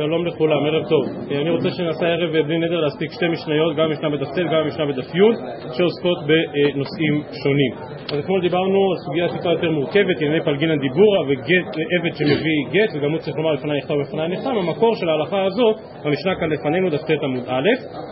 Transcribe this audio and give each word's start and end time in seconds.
שלום 0.00 0.26
לכולם, 0.26 0.64
ערב 0.66 0.84
טוב. 0.88 1.04
אני 1.40 1.50
רוצה 1.50 1.68
שנעשה 1.70 2.06
ערב 2.06 2.30
בלי 2.46 2.58
נדר 2.58 2.80
להספיק 2.80 3.12
שתי 3.12 3.28
משניות, 3.28 3.76
גם 3.76 3.90
משנה 3.90 4.10
בדף 4.10 4.30
צל, 4.34 4.46
גם 4.52 4.66
משנה 4.66 4.86
בדף 4.86 5.14
י', 5.14 5.34
שעוסקות 5.76 6.18
בנושאים 6.28 7.14
שונים. 7.42 7.72
אז 8.12 8.18
אתמול 8.18 8.40
דיברנו 8.40 8.78
על 8.90 8.98
סוגיה 9.06 9.28
טיפה 9.28 9.50
יותר 9.50 9.70
מורכבת, 9.70 10.16
ענייני 10.20 10.44
פלגינן 10.44 10.78
דיבורה 10.78 11.20
ועבד 11.26 12.14
שמביא 12.18 12.60
גט, 12.74 12.90
וגם 12.94 13.10
הוא 13.10 13.18
צריך 13.18 13.36
לומר 13.36 13.52
לפני 13.52 13.78
נכתב 13.78 13.94
ולפני 13.94 14.28
נחתם. 14.28 14.56
המקור 14.56 14.96
של 14.96 15.08
ההלכה 15.08 15.44
הזאת, 15.44 15.76
המשנה 16.04 16.32
כאן 16.40 16.48
לפנינו, 16.50 16.90
דף 16.90 17.02
ט' 17.08 17.24
עמוד 17.24 17.44
א', 17.48 17.68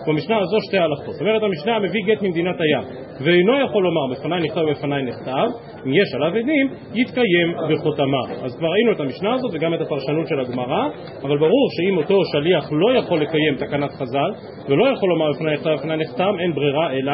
במשנה 0.07 0.37
הזו 0.39 0.57
שתי 0.69 0.79
הלכות. 0.79 1.15
זאת 1.15 1.21
אומרת, 1.21 1.43
המשנה 1.43 1.79
מביא 1.79 2.03
גט 2.07 2.23
ממדינת 2.23 2.57
הים, 2.61 2.85
ואינו 3.25 3.53
יכול 3.65 3.83
לומר 3.85 4.05
בפניי 4.13 4.41
נכתב 4.43 4.61
ולפניי 4.61 5.03
נכתב, 5.03 5.49
אם 5.87 5.93
יש 6.01 6.15
עליו 6.15 6.33
עדים, 6.39 6.67
יתקיים 6.95 7.49
בחותמה. 7.71 8.23
אז 8.45 8.57
כבר 8.59 8.69
ראינו 8.69 8.93
את 8.93 9.01
המשנה 9.01 9.35
הזאת 9.35 9.51
וגם 9.55 9.75
את 9.75 9.81
הפרשנות 9.81 10.27
של 10.29 10.41
הגמרא, 10.41 10.89
אבל 11.23 11.39
ברור 11.39 11.67
שאם 11.79 11.97
אותו 11.97 12.15
שליח 12.33 12.69
לא 12.73 12.99
יכול 12.99 13.21
לקיים 13.21 13.55
תקנת 13.59 13.91
חז"ל 13.91 14.31
ולא 14.69 14.89
יכול 14.89 15.09
לומר 15.09 15.29
לפני 15.75 15.97
נחתם, 15.97 16.33
אין 16.41 16.55
ברירה 16.55 16.93
אלא 16.93 17.13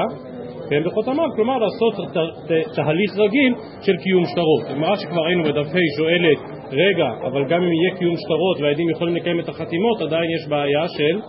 כן, 0.70 0.82
בחותמיו, 0.84 1.28
כלומר 1.36 1.58
לעשות 1.58 1.94
תהליך 2.74 3.10
רגיל 3.18 3.54
של 3.82 3.96
קיום 3.96 4.24
שטרות. 4.24 4.62
הגמרא 4.70 4.96
שכבר 4.96 5.22
ראינו 5.26 5.42
בדף 5.44 5.66
ה' 5.66 5.96
שואלת, 5.96 6.38
רגע, 6.72 7.08
אבל 7.26 7.44
גם 7.44 7.62
אם 7.62 7.72
יהיה 7.72 7.98
קיום 7.98 8.16
שטרות 8.16 8.60
והעדים 8.60 8.90
יכולים 8.90 9.16
לקיים 9.16 9.40
את 9.40 9.48
החתימות, 9.48 10.00
עדיין 10.02 10.30
יש 10.30 10.48
בעיה 10.48 10.88
של 10.88 11.20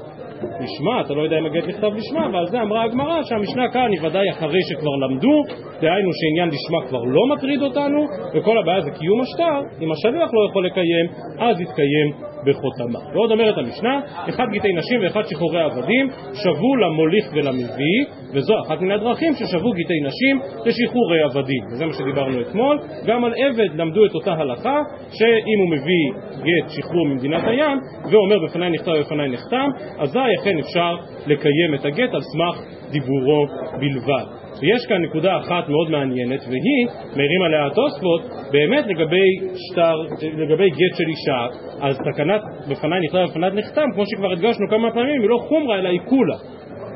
לשמה, 0.64 1.02
אתה 1.02 1.14
לא 1.14 1.22
יודע 1.22 1.38
אם 1.40 1.46
הגט 1.46 1.68
נכתב 1.68 1.92
לשמה, 1.96 2.28
ועל 2.34 2.48
זה 2.48 2.62
אמרה 2.62 2.84
הגמרא 2.84 3.24
שהמשנה 3.24 3.70
כאן 3.74 3.92
היא 3.92 4.00
ודאי 4.04 4.30
אחרי 4.30 4.60
שכבר 4.70 4.96
למדו, 5.04 5.44
דהיינו 5.82 6.10
שעניין 6.20 6.50
לשמה 6.50 6.88
כבר 6.88 7.04
לא 7.04 7.22
מטריד 7.36 7.62
אותנו, 7.62 8.00
וכל 8.34 8.58
הבעיה 8.58 8.82
זה 8.82 8.92
קיום 8.92 9.22
השטר, 9.22 9.84
אם 9.84 9.92
השליח 9.92 10.30
לא 10.34 10.50
יכול 10.50 10.66
לקיים, 10.66 11.06
אז 11.40 11.62
יתקיים 11.62 12.10
בחותמה. 12.46 13.00
ועוד 13.14 13.32
אומרת 13.32 13.58
המשנה, 13.58 14.00
אחד 14.30 14.46
גיטי 14.52 14.74
נשים 14.74 15.02
ואחד 15.04 15.22
שחרורי 15.26 15.62
עבדים, 15.62 16.10
שבו 16.34 16.76
למוליך 16.76 17.26
ולמביא, 17.34 18.00
וזו 18.34 18.54
אחת 18.68 18.82
מן 18.82 18.92
הדרכים 18.92 19.34
ששבו 19.34 19.72
גיטי 19.74 20.00
נשים 20.04 20.40
לשחרורי 20.66 21.22
עבדים. 21.24 21.64
וזה 21.72 21.86
מה 21.86 21.94
שדיברנו 21.94 22.42
אתמול. 22.42 22.80
גם 23.06 23.26
על 23.26 23.34
עבד 23.38 23.80
למדו 23.80 24.06
את 24.06 24.16
אותה 24.16 24.34
הלכה, 24.34 24.80
שאם 25.12 25.58
הוא 25.60 25.70
מביא 25.72 26.06
גט 26.38 26.70
שחרור 26.70 27.08
ממדינת 27.08 27.44
הים, 27.48 27.78
ואומר 28.12 28.46
בפניי 28.46 28.70
נכתב 28.70 28.92
ובפניי 28.92 29.30
נחתם, 29.30 29.70
אזי 30.00 30.20
אכן 30.40 30.60
אפשר 30.60 30.96
לקיים 31.28 31.74
את 31.76 31.86
הגט 31.86 32.14
על 32.14 32.22
סמך 32.22 32.62
דיבורו 32.92 33.46
בלבד. 33.80 34.26
ויש 34.62 34.86
כאן 34.86 35.02
נקודה 35.02 35.38
אחת 35.38 35.70
מאוד 35.70 35.92
מעניינת 35.92 36.42
והיא, 36.50 36.88
מעירים 37.16 37.42
עליה 37.46 37.66
התוספות, 37.66 38.22
באמת 38.52 38.86
לגבי 38.88 39.28
שטר, 39.56 39.96
לגבי 40.38 40.70
גט 40.70 40.96
של 40.98 41.10
אישה, 41.10 41.48
אז 41.82 41.98
תקנת 41.98 42.42
בפניי 42.70 43.00
נכתב 43.06 43.18
ובפניי 43.18 43.50
נחתם, 43.54 43.86
כמו 43.94 44.04
שכבר 44.06 44.32
הדגשנו 44.32 44.68
כמה 44.70 44.92
פעמים, 44.92 45.22
היא 45.22 45.30
לא 45.30 45.38
חומרה 45.38 45.80
אלא 45.80 45.90
היא 45.90 46.00
כולה. 46.06 46.36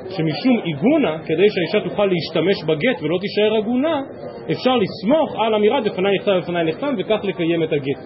שמשום 0.09 0.59
עיגונה, 0.63 1.17
כדי 1.25 1.45
שהאישה 1.49 1.89
תוכל 1.89 2.05
להשתמש 2.05 2.63
בגט 2.63 3.01
ולא 3.01 3.17
תישאר 3.21 3.55
עגונה, 3.55 4.01
אפשר 4.51 4.77
לסמוך 4.77 5.35
על 5.39 5.55
אמירת 5.55 5.83
בפניי 5.83 6.17
נכתב 6.17 6.31
ובפניי 6.37 6.63
נחתם 6.63 6.93
וכך 6.97 7.19
לקיים 7.23 7.63
את 7.63 7.73
הגט. 7.73 7.99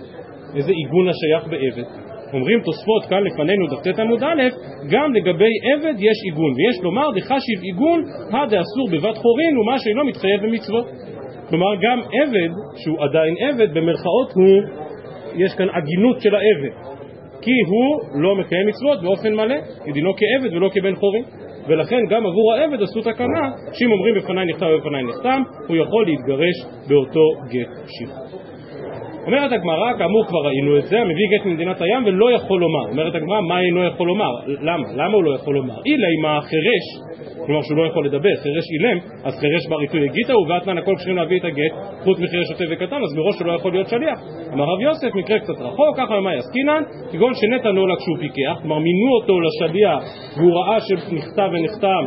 איזה 0.55 0.71
עיגון 0.71 1.09
השייך 1.09 1.47
בעבד? 1.47 2.12
אומרים 2.33 2.59
תוספות 2.59 3.05
כאן 3.09 3.23
לפנינו 3.23 3.67
דף 3.67 3.81
ט 3.83 3.99
עמוד 3.99 4.23
א', 4.23 4.41
גם 4.89 5.13
לגבי 5.13 5.53
עבד 5.73 5.95
יש 5.99 6.17
עיגון, 6.25 6.51
ויש 6.57 6.83
לומר 6.83 7.07
דחשיב 7.15 7.59
עיגון, 7.61 8.03
הדאסור 8.31 8.87
בבת 8.91 9.17
חורין 9.17 9.57
ומה 9.57 9.79
שאינו 9.79 10.05
מתחייב 10.05 10.41
במצוות. 10.43 10.85
כלומר 11.49 11.75
גם 11.75 11.99
עבד, 11.99 12.51
שהוא 12.77 13.03
עדיין 13.03 13.35
עבד, 13.39 13.73
במרכאות 13.73 14.31
הוא, 14.35 14.61
יש 15.35 15.53
כאן 15.57 15.67
עגינות 15.69 16.21
של 16.21 16.35
העבד, 16.35 16.75
כי 17.41 17.51
הוא 17.67 18.21
לא 18.21 18.35
מקיים 18.35 18.67
מצוות 18.67 19.01
באופן 19.01 19.33
מלא, 19.33 19.55
כדינו 19.85 20.11
כעבד 20.17 20.53
ולא 20.55 20.69
כבן 20.73 20.95
חורין. 20.95 21.23
ולכן 21.67 21.99
גם 22.09 22.25
עבור 22.25 22.53
העבד 22.53 22.81
עשו 22.81 23.01
תקנה 23.01 23.51
שאם 23.73 23.91
אומרים 23.91 24.15
בפניי 24.15 24.45
נכתב 24.45 24.65
ובפניי 24.75 25.03
נחתם, 25.03 25.41
הוא 25.67 25.77
יכול 25.77 26.05
להתגרש 26.05 26.55
באותו 26.87 27.19
גט 27.49 27.69
שחרור. 27.87 28.52
אומרת 29.25 29.51
הגמרא, 29.51 29.93
כאמור 29.97 30.25
כבר 30.27 30.39
ראינו 30.47 30.77
את 30.77 30.83
זה, 30.83 30.99
המביא 30.99 31.27
גט 31.31 31.45
ממדינת 31.45 31.81
הים 31.81 32.05
ולא 32.05 32.31
יכול 32.31 32.59
לומר. 32.61 32.89
אומרת 32.89 33.15
הגמרא, 33.15 33.41
מה 33.41 33.61
אינו 33.61 33.83
יכול 33.83 34.07
לומר? 34.07 34.31
למה? 34.47 34.83
למה 34.95 35.13
הוא 35.13 35.23
לא 35.23 35.35
יכול 35.35 35.55
לומר? 35.55 35.73
אילה 35.85 36.07
עם 36.17 36.25
החירש, 36.25 36.85
כלומר 37.45 37.61
שהוא 37.61 37.77
לא 37.77 37.87
יכול 37.87 38.05
לדבר, 38.05 38.29
חירש 38.43 38.65
אילם, 38.73 38.97
אז 39.23 39.39
חירש 39.39 39.67
בריתוי 39.69 40.09
הגיתה 40.09 40.33
הוא 40.33 40.47
ואתנן 40.49 40.77
הכל 40.77 40.95
כשרים 40.97 41.15
להביא 41.15 41.39
את 41.39 41.45
הגט, 41.45 41.73
חוץ 42.03 42.19
מחירש 42.19 42.47
שוטה 42.47 42.63
וקטן, 42.71 43.01
אז 43.03 43.17
מראש 43.17 43.39
הוא 43.39 43.47
לא 43.47 43.53
יכול 43.53 43.71
להיות 43.71 43.87
שליח. 43.87 44.19
אמר 44.53 44.63
רב 44.63 44.81
יוסף, 44.81 45.15
מקרה 45.15 45.39
קצת 45.39 45.57
רחוק, 45.59 45.97
ככה 45.97 46.15
במאי 46.17 46.37
עסקינן, 46.37 46.83
כגון 47.11 47.33
שנתנו 47.33 47.87
לה 47.87 47.95
כשהוא 47.95 48.17
פיקח, 48.19 48.55
כלומר 48.61 48.79
מינו 48.79 49.09
אותו 49.21 49.33
לשליח 49.41 50.03
והוא 50.37 50.53
ראה 50.57 50.77
שנכתב 50.81 51.49
ונחתם 51.53 52.05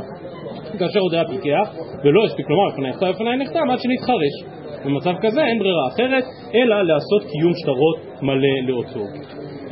כאשר 0.78 1.00
עוד 1.00 1.14
היה 1.14 1.24
פיקח, 1.24 1.66
ולא 2.04 2.24
הספיק 2.24 2.50
לומר 2.50 2.66
לפני 2.72 2.88
נכתב 2.88 3.06
ולפני 3.06 3.36
נחתם 3.36 3.70
עד 3.70 3.78
שנתחרש. 3.78 4.34
במצב 4.84 5.12
כזה 5.20 5.44
אין 5.46 5.58
ברירה 5.58 5.88
אחרת 5.88 6.24
אלא 6.54 6.82
לעשות 6.82 7.22
קיום 7.30 7.52
שטרות 7.54 8.22
מלא 8.22 8.68
לאותו 8.68 9.00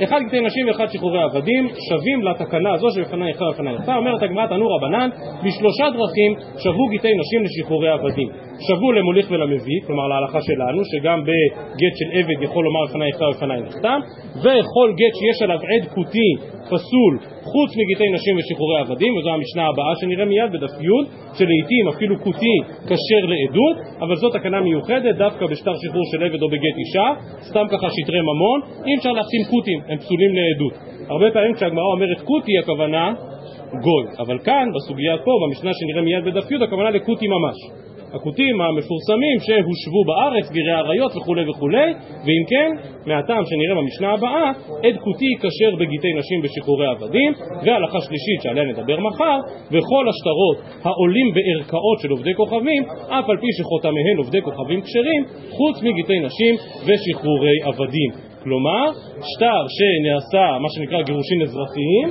אחד 0.03 0.21
גיטי 0.25 0.41
נשים 0.41 0.69
ואחד 0.69 0.87
שחרורי 0.93 1.23
עבדים 1.23 1.69
שווים 1.89 2.23
לתקנה 2.23 2.73
הזו 2.75 2.91
שבפני 2.91 3.31
נכתב 3.31 3.43
ובפני 3.43 3.75
נכתב 3.75 3.93
אומרת 3.97 4.23
הגמרא 4.23 4.47
תנו 4.47 4.67
רבנן 4.69 5.09
בשלושה 5.45 5.85
דרכים 5.91 6.35
שבו 6.59 6.89
גיטי 6.91 7.09
נשים 7.15 7.43
לשחרורי 7.45 7.89
עבדים 7.89 8.29
שבו 8.67 8.93
למוליך 8.93 9.31
ולמביא 9.31 9.81
כלומר 9.87 10.07
להלכה 10.09 10.41
שלנו 10.43 10.83
שגם 10.85 11.23
בגט 11.23 11.95
של 11.99 12.19
עבד 12.19 12.43
יכול 12.43 12.65
לומר 12.65 12.83
לפני 12.89 13.09
נכתב 13.09 13.25
ובפני 13.31 13.61
נכתב 13.67 13.99
וכל 14.39 14.89
גט 15.01 15.15
שיש 15.19 15.43
עליו 15.43 15.59
עד 15.71 15.85
כותי 15.95 16.31
פסול 16.71 17.15
חוץ 17.53 17.71
מגיטי 17.79 18.09
נשים 18.17 18.37
ושחרורי 18.37 18.79
עבדים 18.81 19.17
וזו 19.17 19.31
המשנה 19.31 19.65
הבאה 19.67 19.93
שנראה 20.01 20.25
מיד 20.25 20.53
בדף 20.53 20.75
י' 20.87 21.05
שלעיתים 21.39 21.85
אפילו 21.89 22.15
כותי 22.25 22.57
כשר 22.89 23.23
לעדות 23.33 23.77
אבל 24.01 24.17
זו 24.17 24.29
תקנה 24.31 24.61
מיוחדת 24.61 25.15
דווקא 25.17 25.47
בשטר 25.47 25.75
שחרור 25.81 26.05
של 26.13 26.25
עבד 26.25 26.43
או 26.43 26.49
בגט 26.49 26.77
אישה 26.83 27.09
סתם 27.49 27.67
ככה 27.73 27.87
שטרי 27.97 28.21
ממון 28.21 28.59
אי 28.87 28.93
אפשר 28.99 29.13
להחתים 29.13 29.43
כותים 29.51 29.81
הם 29.89 29.99
פסולים 29.99 30.33
לעדות. 30.39 30.75
הרבה 31.11 31.31
פעמים 31.35 31.55
כשהגמרא 31.55 31.89
אומרת 31.95 32.21
כותי 32.21 32.59
הכוונה 32.59 33.13
גוי 33.87 34.05
אבל 34.19 34.39
כאן 34.39 34.67
בסוגיה 34.75 35.17
פה 35.25 35.33
במשנה 35.43 35.71
שנראה 35.79 36.03
מיד 36.03 36.25
בדף 36.25 36.51
י' 36.51 36.65
הכוונה 36.65 36.91
לכותי 36.91 37.27
ממש 37.29 37.57
הכותים 38.15 38.61
המפורסמים 38.61 39.37
שהושבו 39.47 40.05
בארץ, 40.07 40.51
גרי 40.51 40.75
אריות 40.75 41.17
וכולי 41.17 41.51
וכולי, 41.51 41.91
ואם 42.25 42.45
כן, 42.51 42.71
מהטעם 43.07 43.43
שנראה 43.49 43.75
במשנה 43.83 44.13
הבאה, 44.13 44.51
עד 44.85 44.97
כותי 45.05 45.31
כשר 45.41 45.77
בגיטי 45.81 46.13
נשים 46.19 46.43
בשחרורי 46.43 46.87
עבדים, 46.87 47.33
והלכה 47.65 48.01
שלישית 48.01 48.39
שעליה 48.43 48.65
נדבר 48.65 49.01
מחר, 49.01 49.39
וכל 49.73 50.05
השטרות 50.09 50.59
העולים 50.83 51.27
בערכאות 51.35 51.99
של 52.03 52.11
עובדי 52.11 52.35
כוכבים, 52.35 52.83
אף 53.09 53.31
על 53.31 53.37
פי 53.37 53.47
שחותמיהן 53.59 54.17
עובדי 54.19 54.43
כוכבים 54.43 54.81
כשרים, 54.83 55.25
חוץ 55.51 55.83
מגיטי 55.83 56.19
נשים 56.21 56.55
ושחרורי 56.87 57.57
עבדים. 57.63 58.34
כלומר, 58.45 58.85
שטר 59.31 59.61
שנעשה 59.77 60.59
מה 60.63 60.69
שנקרא 60.75 61.03
גירושין 61.03 61.43
אזרחיים, 61.43 62.09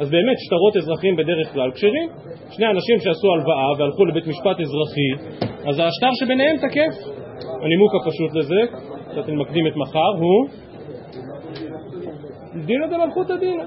אז 0.00 0.10
באמת 0.10 0.36
שטרות 0.44 0.76
אזרחיים 0.76 1.16
בדרך 1.16 1.52
כלל 1.52 1.70
כשרים. 1.74 2.08
שני 2.50 2.66
אנשים 2.66 2.96
שעשו 2.98 3.28
הלוואה 3.34 3.70
והלכו 3.78 4.04
לבית 4.04 4.26
משפט 4.26 4.56
אזרחי, 4.60 5.10
אז 5.68 5.74
השטר 5.74 6.12
שביניהם 6.20 6.56
תקף. 6.56 6.94
הנימוק 7.62 7.92
הפשוט 7.94 8.34
לזה, 8.34 8.60
קצת 9.10 9.28
מקדים 9.28 9.66
את 9.66 9.76
מחר, 9.76 10.12
הוא 10.18 10.48
דינא 12.66 12.86
דמלכותא 12.86 13.36
דינא. 13.36 13.64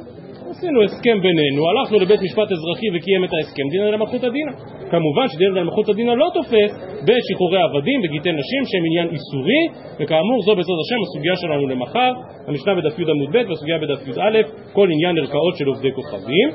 עשינו 0.51 0.83
הסכם 0.83 1.17
בינינו, 1.25 1.61
הלכנו 1.69 1.99
לבית 1.99 2.21
משפט 2.21 2.49
אזרחי 2.55 2.87
וקיים 2.93 3.23
את 3.25 3.33
ההסכם, 3.33 3.65
דינא 3.71 3.91
דמלכותא 3.95 4.29
דינא. 4.35 4.53
כמובן 4.91 5.25
שדינא 5.31 5.53
דמלכותא 5.59 5.93
דינא 5.93 6.13
לא 6.21 6.27
תופס 6.35 6.71
בשחרורי 7.07 7.61
עבדים, 7.67 7.97
בגיטי 8.03 8.31
נשים 8.41 8.61
שהם 8.69 8.83
עניין 8.89 9.07
איסורי, 9.15 9.63
וכאמור 9.99 10.37
זו 10.45 10.51
בעזרת 10.57 10.79
השם 10.83 10.99
הסוגיה 11.05 11.35
שלנו 11.41 11.63
למחר, 11.67 12.11
המשנה 12.47 12.71
בדף 12.75 12.99
י 12.99 13.03
עמוד 13.11 13.29
ב' 13.33 13.49
והסוגיה 13.49 13.77
בדף 13.83 14.01
י"א, 14.07 14.35
כל 14.73 14.87
עניין 14.93 15.17
ערכאות 15.17 15.53
של 15.57 15.67
עובדי 15.71 15.91
כוכבים. 15.97 16.47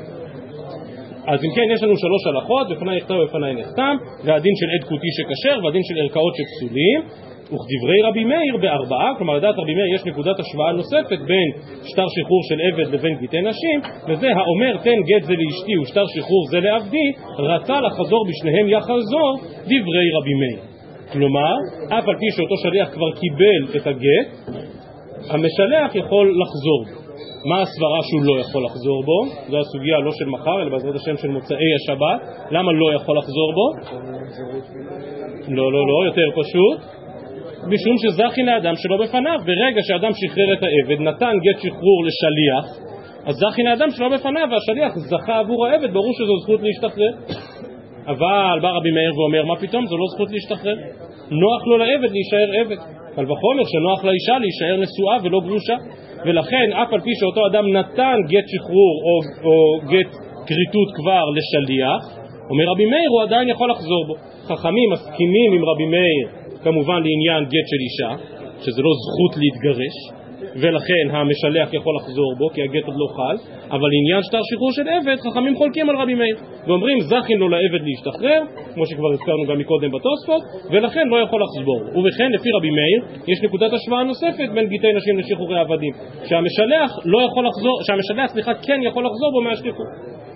אז 1.31 1.39
אם 1.45 1.51
כן 1.55 1.67
יש 1.73 1.83
לנו 1.83 1.95
שלוש 2.03 2.23
הלכות, 2.29 2.65
בפניי 2.71 2.97
נכתב 2.97 3.15
ובפניי 3.19 3.53
נחתם, 3.59 3.95
והדין 4.25 4.53
של 4.59 4.69
עד 4.73 4.83
כותי 4.89 5.11
שכשר 5.17 5.55
והדין 5.63 5.83
של 5.87 5.95
ערכאות 6.03 6.33
שפסולים 6.37 6.99
וכדברי 7.47 7.99
רבי 8.07 8.23
מאיר 8.23 8.57
בארבעה, 8.61 9.09
כלומר 9.17 9.33
לדעת 9.33 9.55
רבי 9.57 9.73
מאיר 9.75 9.95
יש 9.95 10.05
נקודת 10.05 10.39
השוואה 10.39 10.71
נוספת 10.71 11.19
בין 11.27 11.49
שטר 11.83 12.07
שחרור 12.15 12.41
של 12.49 12.57
עבד 12.67 12.93
לבין 12.93 13.17
גיטי 13.19 13.41
נשים, 13.41 13.79
וזה 14.07 14.27
האומר 14.37 14.77
תן 14.83 14.99
גט 15.09 15.23
זה 15.23 15.33
לאשתי 15.41 15.77
ושטר 15.81 16.03
שחרור 16.13 16.43
זה 16.51 16.59
לעבדי, 16.59 17.07
רצה 17.39 17.81
לחזור 17.81 18.25
בשניהם 18.29 18.69
יחזור 18.69 19.31
דברי 19.63 20.07
רבי 20.17 20.33
מאיר. 20.41 20.59
כלומר, 21.13 21.55
אף 21.87 22.07
על 22.07 22.15
פי 22.19 22.25
שאותו 22.35 22.57
שליח 22.63 22.89
כבר 22.93 23.11
קיבל 23.21 23.77
את 23.77 23.87
הגט, 23.87 24.27
המשלח 25.29 25.95
יכול 25.95 26.25
לחזור 26.41 26.79
בו. 26.85 27.07
מה 27.49 27.61
הסברה 27.61 27.99
שהוא 28.07 28.23
לא 28.23 28.39
יכול 28.39 28.65
לחזור 28.65 29.03
בו? 29.03 29.19
זו 29.49 29.57
הסוגיה 29.57 29.99
לא 29.99 30.11
של 30.11 30.25
מחר, 30.25 30.61
אלא 30.61 30.69
בעזרת 30.69 30.95
השם 30.95 31.17
של 31.17 31.27
מוצאי 31.27 31.71
השבת. 31.77 32.19
למה 32.51 32.71
לא 32.71 32.93
יכול 32.93 33.17
לחזור 33.17 33.53
בו? 33.57 33.65
לא, 35.47 35.71
לא, 35.73 35.81
לא, 35.87 36.05
יותר 36.05 36.27
פשוט. 36.41 37.06
משום 37.73 37.95
שזכי 38.03 38.43
לאדם 38.43 38.73
שלא 38.75 38.97
בפניו. 39.03 39.39
ברגע 39.45 39.81
שאדם 39.87 40.11
שחרר 40.19 40.53
את 40.53 40.63
העבד, 40.63 41.01
נתן 41.01 41.35
גט 41.45 41.59
שחרור 41.63 41.99
לשליח, 42.07 42.65
אז 43.27 43.35
זכין 43.35 43.67
האדם 43.67 43.89
שלא 43.89 44.09
בפניו 44.09 44.47
והשליח 44.51 44.91
זכה 44.97 45.39
עבור 45.39 45.67
העבד, 45.67 45.93
ברור 45.93 46.13
שזו 46.19 46.37
זכות 46.43 46.61
להשתחרר. 46.63 47.13
אבל 48.07 48.59
בא 48.61 48.69
רבי 48.77 48.91
מאיר 48.91 49.13
ואומר, 49.19 49.43
מה 49.45 49.55
פתאום, 49.55 49.85
זו 49.85 49.97
לא 49.97 50.05
זכות 50.13 50.29
להשתחרר. 50.31 50.75
נוח 51.31 51.61
לו 51.67 51.77
לעבד 51.77 52.11
להישאר 52.15 52.49
עבד. 52.59 52.79
קל 53.15 53.31
וחומר 53.31 53.63
שנוח 53.71 54.05
לאישה 54.05 54.35
להישאר 54.43 54.75
נשואה 54.83 55.17
ולא 55.23 55.39
גרושה. 55.45 55.75
ולכן, 56.25 56.67
אף 56.73 56.93
על 56.93 57.01
פי 57.01 57.09
שאותו 57.19 57.41
אדם 57.51 57.65
נתן 57.77 58.17
גט 58.31 58.47
שחרור 58.51 58.95
או, 59.05 59.13
או 59.45 59.53
גט 59.91 60.11
כריתות 60.47 60.89
כבר 60.95 61.23
לשליח, 61.37 62.03
אומר 62.49 62.65
רבי 62.71 62.85
מאיר, 62.85 63.09
הוא 63.09 63.21
עדיין 63.21 63.49
יכול 63.49 63.71
לחזור 63.71 64.05
בו. 64.07 64.15
חכמים 64.49 64.89
מסכימים 64.93 65.49
עם 65.55 65.63
רבי 65.69 65.85
מאיר, 65.85 66.27
כמובן 66.67 66.99
לעניין 67.05 67.43
גט 67.53 67.67
של 67.71 67.81
אישה, 67.85 68.11
שזה 68.63 68.81
לא 68.87 68.93
זכות 69.03 69.33
להתגרש, 69.41 69.97
ולכן 70.61 71.05
המשלח 71.15 71.73
יכול 71.73 71.93
לחזור 71.99 72.29
בו, 72.39 72.49
כי 72.53 72.61
הגט 72.63 72.85
עוד 72.89 72.97
לא 73.01 73.07
חל, 73.15 73.35
אבל 73.75 73.87
לעניין 73.93 74.21
שטר 74.27 74.43
שחרור 74.49 74.71
של 74.77 74.87
עבד, 74.95 75.17
חכמים 75.25 75.55
חולקים 75.55 75.89
על 75.89 75.95
רבי 76.01 76.13
מאיר, 76.13 76.37
ואומרים 76.67 76.97
זכין 76.99 77.37
לו 77.41 77.47
לעבד 77.49 77.81
להשתחרר, 77.87 78.41
כמו 78.73 78.85
שכבר 78.85 79.11
הזכרנו 79.13 79.43
גם 79.49 79.57
מקודם 79.59 79.89
בתוספות, 79.95 80.41
ולכן 80.71 81.05
לא 81.07 81.17
יכול 81.25 81.39
לחזור. 81.45 81.79
ובכן, 81.95 82.29
לפי 82.35 82.49
רבי 82.57 82.71
מאיר, 82.77 82.99
יש 83.31 83.37
נקודת 83.43 83.71
השוואה 83.73 84.03
נוספת 84.03 84.49
בין 84.55 84.65
גיטי 84.67 84.93
נשים 84.93 85.17
לשחרורי 85.19 85.59
עבדים, 85.59 85.93
שהמשלח 86.29 86.89
לא 87.05 87.19
יכול 87.27 87.43
לחזור, 87.49 87.75
שהמשלח, 87.85 88.27
סליחה, 88.33 88.53
כן 88.53 88.79
יכול 88.87 89.03
לחזור 89.07 89.29
בו 89.31 89.41
מהשליחות. 89.41 89.91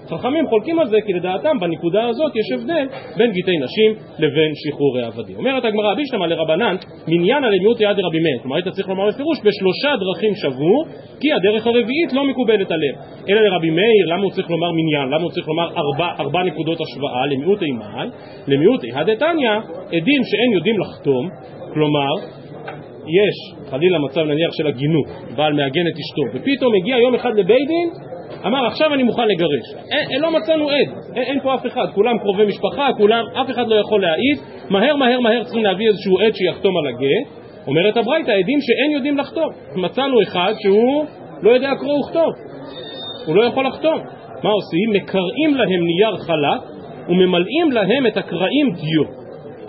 חכמים 0.10 0.48
חולקים 0.48 0.80
על 0.80 0.88
זה 0.88 0.98
כי 1.06 1.14
לדעתם 1.14 1.60
בנקודה 1.60 2.08
הזאת 2.08 2.32
יש 2.36 2.52
הבדל 2.52 2.86
בין 3.18 3.32
גיטי 3.32 3.58
נשים 3.58 3.92
לבין 4.20 4.52
שחרורי 4.56 5.04
עבדים. 5.04 5.38
אומרת 5.38 5.66
הגמרא 5.66 5.94
בישלמה 5.94 6.28
לרבנן 6.28 6.76
מניין 7.08 7.44
על 7.44 7.60
מיעוט 7.60 7.82
יד 7.82 8.00
רבי 8.00 8.20
מאיר. 8.20 8.40
כלומר 8.42 8.56
היית 8.56 8.68
צריך 8.68 8.90
לומר 8.90 9.08
בפירוש 9.08 9.38
בשלושה 9.40 9.92
דרכים 10.00 10.34
שבור 10.36 10.86
כי 11.20 11.34
הדרך 11.34 11.68
הרביעית 11.68 12.14
לא 12.14 12.24
מקובלת 12.26 12.72
עליהם. 12.72 12.96
אלא 13.30 13.42
לרבי 13.42 13.70
מאיר 13.70 14.06
למה 14.08 14.24
הוא 14.24 14.32
צריך 14.32 14.50
לומר 14.50 14.72
מניין? 14.72 15.08
למה 15.10 15.24
הוא 15.24 15.32
צריך 15.32 15.48
לומר 15.48 15.68
ארבע, 15.82 16.08
ארבע 16.20 16.44
נקודות 16.44 16.78
השוואה 16.82 17.26
למיעוט 17.32 17.62
אימאי? 17.62 18.08
למיעוט 18.48 18.82
הדתניא 18.94 19.52
עדים 19.88 20.22
שאין 20.30 20.52
יודעים 20.54 20.80
לחתום 20.80 21.30
כלומר 21.74 22.14
יש 23.20 23.68
חלילה 23.70 24.00
מצב 24.00 24.22
נניח 24.22 24.52
של 24.58 24.68
עגינות 24.68 25.06
בעל 25.36 25.54
מעגן 25.54 25.88
את 25.88 25.98
אשתו 26.00 26.22
ופתאום 26.34 26.74
הגיע 26.76 26.98
יום 26.98 27.16
אחד 27.16 27.30
לבית 27.36 27.68
דין 27.68 27.90
אמר 28.46 28.66
עכשיו 28.68 28.94
אני 28.94 29.04
מוכן 29.04 29.28
לגרש. 29.28 29.86
אין, 29.92 30.22
לא 30.22 30.32
מצאנו 30.32 30.70
עד, 30.70 30.76
אין, 31.16 31.24
אין 31.24 31.40
פה 31.40 31.56
אף 31.56 31.68
אחד, 31.68 31.86
כולם 31.96 32.18
קרובי 32.20 32.46
משפחה, 32.46 32.88
כולם, 32.98 33.24
אף 33.42 33.50
אחד 33.50 33.68
לא 33.68 33.76
יכול 33.76 34.02
להעיד, 34.02 34.38
מהר 34.70 34.96
מהר 34.96 35.20
מהר 35.20 35.44
צריכים 35.44 35.64
להביא 35.64 35.88
איזשהו 35.88 36.20
עד 36.20 36.36
שיחתום 36.36 36.78
על 36.78 36.88
הגט. 36.88 37.42
אומרת 37.68 37.98
הברייתא, 37.98 38.32
עדים 38.32 38.60
שאין 38.62 38.92
יודעים 38.92 39.18
לחתום. 39.18 39.50
מצאנו 39.76 40.22
אחד 40.22 40.54
שהוא 40.62 41.06
לא 41.42 41.52
יודע 41.52 41.72
קרוא 41.80 42.00
וכתוב, 42.00 42.34
הוא 43.26 43.36
לא 43.36 43.44
יכול 43.44 43.68
לחתום. 43.68 44.00
מה 44.44 44.50
עושים? 44.50 44.90
מקרעים 44.94 45.56
להם 45.56 45.86
נייר 45.86 46.18
חלק 46.18 46.62
וממלאים 47.10 47.72
להם 47.72 48.08
את 48.08 48.18
הקרעים 48.18 48.74
דיו. 48.74 49.21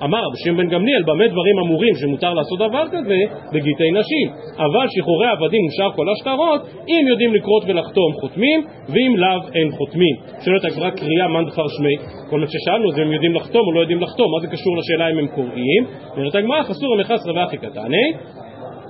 אמר 0.04 0.18
רבי 0.26 0.38
שמעון 0.44 0.56
בן 0.56 0.68
גמליאל, 0.74 1.02
במה 1.02 1.28
דברים 1.28 1.56
אמורים 1.64 1.94
שמותר 1.94 2.32
לעשות 2.34 2.58
דבר 2.58 2.84
כזה? 2.88 3.20
בגיטי 3.52 3.90
נשים. 3.90 4.26
אבל 4.58 4.86
שחרורי 4.94 5.28
עבדים 5.34 5.64
ושאר 5.66 5.90
כל 5.96 6.06
השטרות, 6.12 6.60
אם 6.88 7.04
יודעים 7.08 7.34
לקרות 7.34 7.62
ולחתום 7.66 8.12
חותמים, 8.20 8.60
ואם 8.88 9.12
לאו 9.16 9.40
אין 9.54 9.70
חותמים. 9.70 10.14
שואלת 10.44 10.64
הגמרא 10.64 10.90
קריאה 10.90 11.28
מאן 11.28 11.44
דפר 11.44 11.68
שמי, 11.76 11.96
כל 12.30 12.40
מה 12.40 12.46
ששאלנו 12.46 12.92
זה 12.92 13.02
אם 13.02 13.12
יודעים 13.12 13.34
לחתום 13.34 13.62
או 13.66 13.72
לא 13.72 13.80
יודעים 13.80 14.00
לחתום, 14.00 14.26
מה 14.34 14.40
זה 14.40 14.46
קשור 14.46 14.72
לשאלה 14.78 15.10
אם 15.10 15.18
הם 15.18 15.26
קוראים? 15.26 15.82
אומרת 16.16 16.34
הגמרא 16.34 16.62
חסור 16.62 16.94
המכס 16.94 17.26
ואחי 17.26 17.56
קטני, 17.56 18.06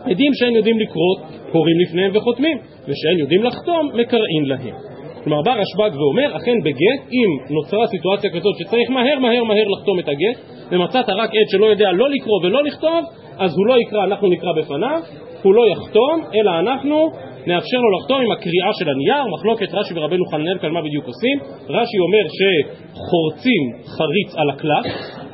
עדים 0.05 0.33
שאין 0.35 0.55
יודעים 0.57 0.79
לקרות, 0.79 1.19
קוראים 1.53 1.77
לפניהם 1.81 2.11
וחותמים, 2.15 2.59
ושאין 2.89 3.19
יודעים 3.19 3.43
לחתום, 3.43 3.91
מקראים 3.95 4.45
להם. 4.47 4.92
כלומר 5.25 5.43
בא 5.43 5.53
רשב"ג 5.53 6.01
ואומר, 6.01 6.37
אכן 6.37 6.59
בגט, 6.65 7.01
אם 7.13 7.55
נוצרה 7.55 7.87
סיטואציה 7.87 8.31
כזאת 8.31 8.55
שצריך 8.59 8.91
מהר 8.91 9.19
מהר 9.19 9.45
מהר 9.45 9.69
לחתום 9.79 9.99
את 9.99 10.09
הגט, 10.09 10.39
ומצאת 10.71 11.09
רק 11.09 11.31
עד 11.31 11.49
שלא 11.49 11.67
יודע 11.67 11.93
לא 11.93 12.11
לקרוא 12.11 12.39
ולא 12.43 12.63
לכתוב, 12.65 13.05
אז 13.39 13.51
הוא 13.57 13.67
לא 13.67 13.75
יקרא, 13.81 14.05
אנחנו 14.05 14.29
נקרא 14.29 14.53
בפניו, 14.59 15.01
הוא 15.43 15.55
לא 15.55 15.69
יחתום, 15.73 16.25
אלא 16.35 16.51
אנחנו 16.59 17.11
נאפשר 17.47 17.77
לו 17.77 17.99
לחתום 17.99 18.21
עם 18.25 18.31
הקריאה 18.31 18.71
של 18.79 18.89
הנייר, 18.89 19.25
מחלוקת 19.35 19.75
רש"י 19.75 19.95
ורבנו 19.97 20.25
חננאל 20.31 20.59
כאן 20.59 20.71
מה 20.71 20.81
בדיוק 20.83 21.07
עושים, 21.07 21.39
רש"י 21.69 21.99
אומר 21.99 22.25
שחורצים 22.39 23.63
חריץ 23.97 24.31
על 24.37 24.51
הקלף, 24.51 24.87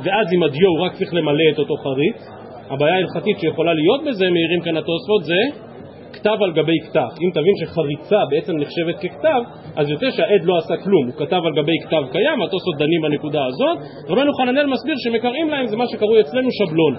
ואז 0.05 0.27
עם 0.33 0.43
הדיו 0.43 0.69
הוא 0.69 0.87
רק 0.87 0.93
צריך 0.93 1.15
למלא 1.15 1.45
את 1.53 1.59
אותו 1.59 1.75
חריץ, 1.77 2.19
הבעיה 2.71 2.95
ההלכתית 2.95 3.39
שיכולה 3.41 3.75
להיות 3.75 4.01
בזה, 4.07 4.31
מעירים 4.31 4.61
כאן 4.61 4.77
התוספות, 4.77 5.25
זה 5.25 5.68
כתב 6.19 6.39
על 6.45 6.53
גבי 6.53 6.79
כתב. 6.87 7.11
אם 7.23 7.31
תבין 7.37 7.55
שחריצה 7.61 8.21
בעצם 8.31 8.57
נחשבת 8.57 8.97
ככתב, 9.03 9.41
אז 9.77 9.91
יוצא 9.91 10.11
שהעד 10.11 10.43
לא 10.45 10.59
עשה 10.59 10.77
כלום, 10.85 11.05
הוא 11.07 11.15
כתב 11.15 11.41
על 11.47 11.53
גבי 11.59 11.79
כתב 11.85 12.03
קיים, 12.13 12.43
התוספות 12.43 12.77
דנים 12.79 13.01
בנקודה 13.03 13.43
הזאת. 13.47 13.79
רבנו 14.09 14.33
חננאל 14.33 14.67
מסביר 14.67 14.95
שמקראים 15.05 15.49
להם 15.49 15.67
זה 15.67 15.77
מה 15.77 15.85
שקרוי 15.93 16.21
אצלנו 16.21 16.49
שבלון. 16.59 16.95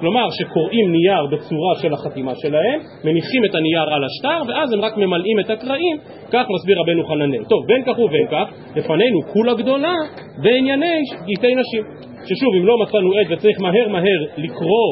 כלומר 0.00 0.26
שקוראים 0.30 0.92
נייר 0.92 1.26
בצורה 1.32 1.72
של 1.82 1.92
החתימה 1.92 2.32
שלהם, 2.34 2.78
מניחים 3.04 3.44
את 3.44 3.54
הנייר 3.54 3.88
על 3.94 4.04
השטר, 4.04 4.40
ואז 4.48 4.72
הם 4.72 4.80
רק 4.80 4.96
ממלאים 4.96 5.40
את 5.40 5.50
הקראים, 5.50 5.96
כך 6.30 6.44
מסביר 6.54 6.76
רבנו 6.80 7.04
חננאל. 7.04 7.44
טוב, 7.44 7.60
בין 7.66 7.82
כך 7.86 7.98
ובין 7.98 8.26
כך, 8.30 8.46
לפנינו 8.76 9.22
כולה 9.32 9.54
גדולה 9.54 9.94
בענייני 10.42 10.98
גיטי 11.26 11.54
נשים. 11.54 11.82
ששוב, 12.26 12.54
אם 12.58 12.66
לא 12.66 12.78
מצאנו 12.78 13.10
עד 13.18 13.32
וצריך 13.32 13.60
מהר 13.60 13.88
מהר 13.88 14.20
לקרוא, 14.36 14.88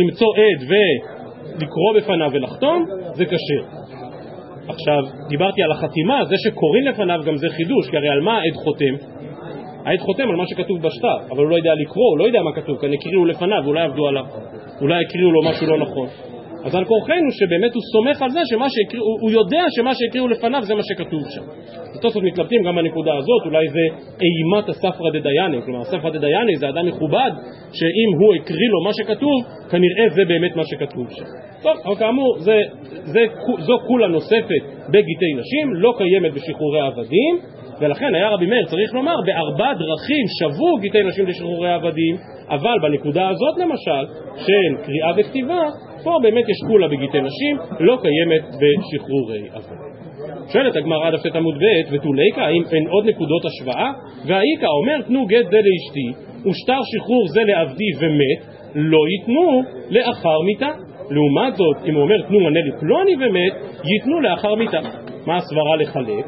למצוא 0.00 0.28
עד 0.36 0.60
ו... 0.70 0.72
לקרוא 1.54 1.92
בפניו 1.96 2.30
ולחתום, 2.32 2.84
זה 3.14 3.24
כשר. 3.24 3.62
עכשיו, 4.68 5.02
דיברתי 5.28 5.62
על 5.62 5.72
החתימה, 5.72 6.24
זה 6.24 6.34
שקוראים 6.38 6.86
לפניו 6.86 7.20
גם 7.26 7.36
זה 7.36 7.48
חידוש, 7.48 7.90
כי 7.90 7.96
הרי 7.96 8.08
על 8.08 8.20
מה 8.20 8.32
העד 8.32 8.54
חותם? 8.64 8.94
העד 9.84 9.98
חותם 9.98 10.28
על 10.30 10.36
מה 10.36 10.44
שכתוב 10.46 10.82
בשטר, 10.82 11.18
אבל 11.30 11.42
הוא 11.42 11.50
לא 11.50 11.56
יודע 11.56 11.70
לקרוא, 11.74 12.10
הוא 12.10 12.18
לא 12.18 12.24
יודע 12.24 12.42
מה 12.42 12.52
כתוב, 12.52 12.78
כאן 12.80 12.92
הקריאו 12.92 13.24
לפניו, 13.24 13.62
אולי 13.66 13.82
עבדו 13.82 14.06
עליו, 14.08 14.24
אולי 14.80 15.04
הקריאו 15.04 15.30
לו 15.30 15.40
משהו 15.50 15.66
לא 15.66 15.78
נכון. 15.78 16.08
אז 16.64 16.74
על 16.74 16.84
כורחנו 16.84 17.30
שבאמת 17.30 17.74
הוא 17.74 17.82
סומך 17.92 18.22
על 18.22 18.30
זה 18.30 18.40
שמה 18.44 18.66
שהקריאו, 18.70 19.04
הוא 19.20 19.30
יודע 19.30 19.62
שמה 19.76 19.94
שהקריאו 19.94 20.28
לפניו 20.28 20.62
זה 20.62 20.74
מה 20.74 20.82
שכתוב 20.82 21.22
שם. 21.34 21.42
התוספות 21.94 22.22
מתלבטים 22.22 22.62
גם 22.62 22.76
בנקודה 22.76 23.14
הזאת, 23.16 23.42
אולי 23.46 23.68
זה 23.68 23.84
אימת 24.26 24.68
הספרא 24.68 25.10
דדייני, 25.10 25.62
כלומר 25.64 25.80
הספרא 25.80 26.10
דדייני 26.10 26.56
זה 26.56 26.68
אדם 26.68 26.86
מכובד, 26.86 27.30
שאם 27.72 28.08
הוא 28.18 28.34
הקריא 28.34 28.68
לו 28.70 28.84
מה 28.84 28.92
שכתוב, 28.92 29.36
כנראה 29.70 30.08
זה 30.08 30.22
באמת 30.28 30.56
מה 30.56 30.62
שכתוב 30.64 31.06
שם. 31.10 31.24
טוב, 31.62 31.76
אבל 31.86 31.96
כאמור, 31.96 32.38
זה, 32.38 32.58
זה, 32.82 33.20
זו 33.58 33.78
כולה 33.86 34.08
נוספת 34.08 34.62
בגיטי 34.88 35.32
נשים, 35.40 35.74
לא 35.74 35.94
קיימת 35.98 36.34
בשחרורי 36.34 36.80
עבדים, 36.80 37.38
ולכן 37.80 38.14
היה 38.14 38.28
רבי 38.28 38.46
מאיר 38.46 38.66
צריך 38.66 38.94
לומר 38.94 39.14
בארבע 39.26 39.74
דרכים 39.74 40.24
שבו 40.38 40.76
גיטי 40.80 41.02
נשים 41.02 41.26
לשחרורי 41.26 41.72
עבדים 41.72 42.16
אבל 42.48 42.78
בנקודה 42.82 43.28
הזאת 43.28 43.58
למשל 43.58 44.12
של 44.36 44.84
קריאה 44.84 45.12
וכתיבה 45.16 45.60
פה 46.04 46.18
באמת 46.22 46.48
יש 46.48 46.56
כולה 46.68 46.88
בגיטי 46.88 47.20
נשים 47.20 47.56
לא 47.80 47.96
קיימת 48.02 48.44
בשחרורי 48.60 49.48
עבדים 49.52 49.90
שואלת 50.52 50.76
הגמרא 50.76 51.06
עד 51.06 51.14
אפת 51.14 51.36
עמוד 51.36 51.54
ב' 51.54 51.94
ותוליקה 51.94 52.42
האם 52.42 52.62
אין 52.72 52.88
עוד 52.88 53.06
נקודות 53.06 53.42
השוואה 53.44 53.92
והאיכא 54.26 54.66
אומר 54.66 55.02
תנו 55.02 55.26
גט 55.26 55.46
זה 55.50 55.60
לאשתי 55.66 56.08
ושטר 56.48 56.80
שחרור 56.90 57.28
זה 57.28 57.40
לעבדי 57.44 57.90
ומת 57.98 58.40
לא 58.74 58.98
ייתנו 59.12 59.62
לאחר 59.90 60.40
מיתה 60.46 60.70
לעומת 61.10 61.56
זאת 61.56 61.76
אם 61.88 61.94
הוא 61.94 62.02
אומר 62.02 62.22
תנו 62.28 62.40
מנה 62.40 62.60
לפלוני 62.68 63.14
ומת 63.14 63.52
ייתנו 63.84 64.20
לאחר 64.20 64.54
מיתה 64.54 64.80
מה 65.26 65.36
הסברה 65.36 65.76
לחלק? 65.76 66.26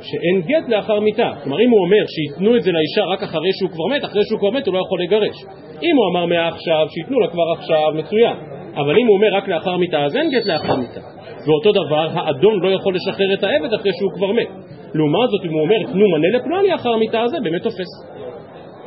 שאין 0.00 0.40
גט 0.40 0.68
לאחר 0.68 1.00
מיתה. 1.00 1.30
כלומר, 1.42 1.60
אם 1.60 1.70
הוא 1.70 1.80
אומר 1.80 2.04
שייתנו 2.14 2.56
את 2.56 2.62
זה 2.62 2.70
לאישה 2.72 3.04
רק 3.12 3.22
אחרי 3.22 3.50
שהוא 3.58 3.70
כבר 3.70 3.86
מת, 3.96 4.04
אחרי 4.04 4.22
שהוא 4.24 4.38
כבר 4.38 4.50
מת 4.50 4.66
הוא 4.66 4.74
לא 4.74 4.80
יכול 4.86 5.02
לגרש. 5.02 5.36
אם 5.82 5.96
הוא 5.96 6.06
אמר 6.10 6.26
מעכשיו, 6.26 6.86
שייתנו 6.90 7.20
לה 7.20 7.28
כבר 7.28 7.52
עכשיו, 7.58 7.92
מצוין. 7.94 8.36
אבל 8.76 8.98
אם 8.98 9.06
הוא 9.06 9.16
אומר 9.16 9.36
רק 9.36 9.48
לאחר 9.48 9.76
מיתה, 9.76 10.04
אז 10.04 10.16
אין 10.16 10.30
גט 10.30 10.46
לאחר 10.46 10.76
מיתה. 10.76 11.00
ואותו 11.46 11.72
דבר, 11.72 12.08
האדון 12.12 12.60
לא 12.62 12.68
יכול 12.68 12.94
לשחרר 12.94 13.34
את 13.34 13.44
העבד 13.44 13.74
אחרי 13.74 13.92
שהוא 13.98 14.12
כבר 14.16 14.32
מת. 14.32 14.48
לעומת 14.94 15.28
זאת, 15.30 15.44
אם 15.44 15.52
הוא 15.52 15.60
אומר, 15.60 15.82
תנו 15.92 16.08
מנה 16.08 16.38
לפלוני 16.38 16.74
אחר 16.74 16.96
מיתה, 16.96 17.26
זה 17.26 17.36
באמת 17.44 17.62
תופס. 17.62 17.90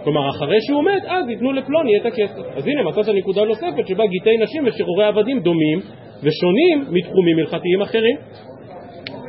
כלומר, 0.04 0.30
אחרי 0.30 0.58
שהוא 0.62 0.84
מת, 0.84 1.04
אז 1.08 1.30
ייתנו 1.30 1.52
לפלוני 1.52 1.92
את 2.02 2.06
הכסף. 2.06 2.58
אז 2.58 2.68
הנה 2.68 2.84
מצאת 2.84 3.16
נקודה 3.16 3.44
נוספת 3.44 3.88
שבה 3.88 4.04
גיטי 4.08 4.38
נשים 4.38 4.64
ושירורי 4.68 5.06
עבדים 5.06 5.40
דומים 5.40 5.80
ושונים 6.24 6.86
מתחומים 6.92 7.40
הלכתיים 7.40 7.82
אחרים. 7.82 8.18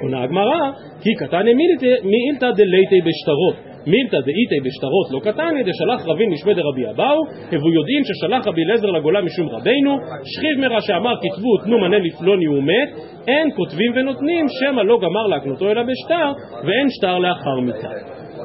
עונה 0.02 0.22
הגמרא, 0.22 0.70
כי 1.02 1.14
קטני 1.14 1.54
מילתא 2.04 2.50
דלייטי 2.50 3.00
בשטרות. 3.06 3.67
מילתא 3.86 4.20
דאיתי 4.26 4.58
בשטרות 4.64 5.06
לא 5.10 5.20
קטני, 5.20 5.62
דשלח 5.62 6.06
רבין 6.06 6.30
משמי 6.30 6.54
דרבי 6.54 6.90
אבאו, 6.90 7.20
הבו 7.52 7.72
יודעים 7.72 8.02
ששלח 8.04 8.46
רבי 8.46 8.62
אליעזר 8.64 8.90
לגולה 8.90 9.20
משום 9.22 9.48
רבינו, 9.48 9.96
שכיב 10.24 10.60
מרע 10.60 10.80
שאמר 10.80 11.14
כתבו 11.22 11.56
תנו 11.64 11.78
מנה 11.78 11.98
לפלוני 11.98 12.48
ומת, 12.48 12.88
אין 13.28 13.50
כותבים 13.56 13.92
ונותנים, 13.96 14.46
שמא 14.48 14.80
לא 14.80 14.98
גמר 15.02 15.26
להקנותו 15.26 15.70
אלא 15.70 15.82
בשטר, 15.82 16.32
ואין 16.64 16.86
שטר 16.90 17.18
לאחר 17.18 17.60
מיתה. 17.60 17.88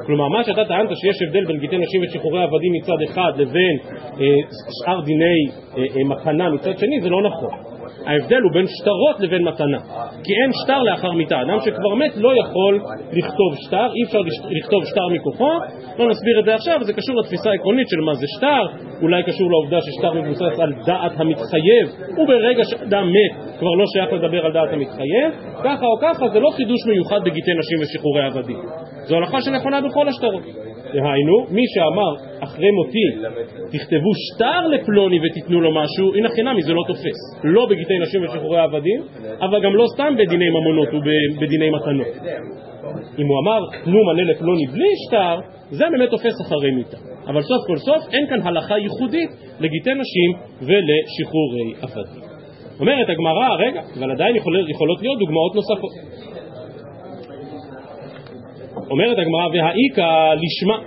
כלומר, 0.06 0.28
מה 0.28 0.44
שאתה 0.44 0.64
טענת 0.64 0.88
שיש 0.96 1.22
הבדל 1.22 1.44
בין 1.44 1.58
גיטי 1.58 1.78
נשים 1.78 2.00
ושחרורי 2.02 2.42
עבדים 2.42 2.72
מצד 2.72 3.02
אחד 3.10 3.32
לבין 3.36 3.76
אה, 4.20 4.26
שאר 4.84 5.00
דיני 5.00 5.40
אה, 5.76 5.82
אה, 5.96 6.04
מחנה 6.04 6.50
מצד 6.50 6.78
שני, 6.78 7.00
זה 7.00 7.10
לא 7.10 7.22
נכון. 7.22 7.73
ההבדל 8.06 8.40
הוא 8.44 8.52
בין 8.52 8.66
שטרות 8.66 9.20
לבין 9.20 9.42
מתנה. 9.48 9.78
כי 10.24 10.32
אין 10.40 10.50
שטר 10.64 10.82
לאחר 10.82 11.12
מיתה. 11.12 11.36
אדם 11.42 11.58
שכבר 11.64 11.94
מת 11.94 12.12
לא 12.16 12.32
יכול 12.40 12.80
לכתוב 13.12 13.50
שטר, 13.66 13.88
אי 13.96 14.02
אפשר 14.06 14.18
לכתוב 14.50 14.84
שטר 14.84 15.08
מכוחו. 15.14 15.52
לא 15.98 16.08
נסביר 16.10 16.40
את 16.40 16.44
זה 16.44 16.54
עכשיו, 16.54 16.78
זה 16.82 16.92
קשור 16.92 17.16
לתפיסה 17.16 17.50
העקרונית 17.50 17.88
של 17.88 18.00
מה 18.00 18.14
זה 18.14 18.26
שטר, 18.36 18.62
אולי 19.02 19.22
קשור 19.22 19.50
לעובדה 19.50 19.78
ששטר 19.80 20.12
מבוסס 20.12 20.60
על 20.60 20.72
דעת 20.86 21.12
המתחייב, 21.20 21.86
וברגע 22.18 22.64
שאדם 22.64 23.06
מת 23.16 23.58
כבר 23.58 23.74
לא 23.80 23.84
שייך 23.92 24.12
לדבר 24.12 24.46
על 24.46 24.52
דעת 24.52 24.72
המתחייב, 24.72 25.30
ככה 25.64 25.86
או 25.86 25.96
ככה 26.02 26.28
זה 26.28 26.40
לא 26.40 26.50
חידוש 26.56 26.86
מיוחד 26.86 27.20
בגיטי 27.24 27.50
נשים 27.58 27.78
ושחרורי 27.82 28.22
עבדים. 28.22 28.58
זו 29.04 29.16
הלכה 29.16 29.40
שנכונה 29.40 29.80
בכל 29.80 30.08
השטרות. 30.08 30.42
דהיינו, 30.94 31.36
מי 31.50 31.64
שאמר 31.72 32.12
אחרי 32.44 32.70
מותי 32.70 33.06
תכתבו 33.72 34.10
שטר 34.24 34.68
לפלוני 34.68 35.18
ותיתנו 35.26 35.60
לו 35.60 35.70
משהו, 35.80 36.14
הנה 36.14 36.28
חינמי 36.28 36.62
זה 36.62 36.72
לא 36.72 36.82
תופס. 36.88 37.18
לא 37.44 37.66
בגיטי 37.66 37.98
נשים 38.02 38.24
ושחרורי 38.24 38.60
עבדים, 38.60 39.00
אבל 39.40 39.62
גם 39.64 39.74
לא 39.76 39.84
סתם 39.94 40.14
בדיני 40.18 40.48
ממונות 40.50 40.88
ובדיני 40.88 41.70
מתנות. 41.70 42.12
אם 43.18 43.26
הוא 43.26 43.36
אמר 43.42 43.60
תנו 43.84 43.98
מנה 44.04 44.22
לפלוני 44.32 44.66
בלי 44.72 44.90
שטר, 45.06 45.36
זה 45.70 45.84
באמת 45.92 46.10
תופס 46.10 46.36
אחרי 46.46 46.70
מיתה. 46.70 46.96
אבל 47.26 47.42
סוף 47.42 47.60
כל 47.66 47.76
סוף 47.76 48.02
אין 48.12 48.26
כאן 48.30 48.40
הלכה 48.42 48.78
ייחודית 48.78 49.30
לגיטי 49.60 49.94
נשים 49.94 50.30
ולשחרורי 50.60 51.68
עבדים. 51.82 52.22
אומרת 52.80 53.08
הגמרא, 53.08 53.48
רגע, 53.58 53.80
אבל 53.98 54.10
עדיין 54.10 54.36
יכול, 54.36 54.70
יכולות 54.70 55.02
להיות 55.02 55.18
דוגמאות 55.18 55.54
נוספות. 55.54 55.92
אומרת 58.90 59.18
הגמרא, 59.18 59.46
והאיכא 59.52 60.34
לשמה. 60.42 60.78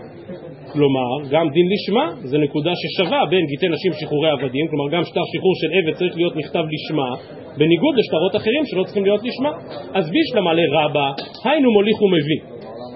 כלומר, 0.73 1.09
גם 1.33 1.49
דין 1.49 1.67
לשמה 1.73 2.05
זה 2.31 2.37
נקודה 2.37 2.71
ששווה 2.81 3.21
בין 3.29 3.45
גיטי 3.45 3.67
נשים 3.75 3.91
שחרורי 3.99 4.29
עבדים, 4.29 4.65
כלומר 4.69 4.87
גם 4.93 5.03
שטר 5.03 5.25
שחרור 5.31 5.55
של 5.61 5.69
עבד 5.77 5.93
צריך 5.99 6.15
להיות 6.15 6.35
נכתב 6.35 6.63
לשמה, 6.73 7.09
בניגוד 7.57 7.93
לשטרות 7.99 8.35
אחרים 8.35 8.63
שלא 8.69 8.83
צריכים 8.83 9.03
להיות 9.03 9.21
לשמה. 9.27 9.51
אז 9.97 10.11
בישלמה 10.11 10.53
לרבה, 10.53 11.07
היינו 11.45 11.71
מוליך 11.71 12.01
ומביא. 12.01 12.41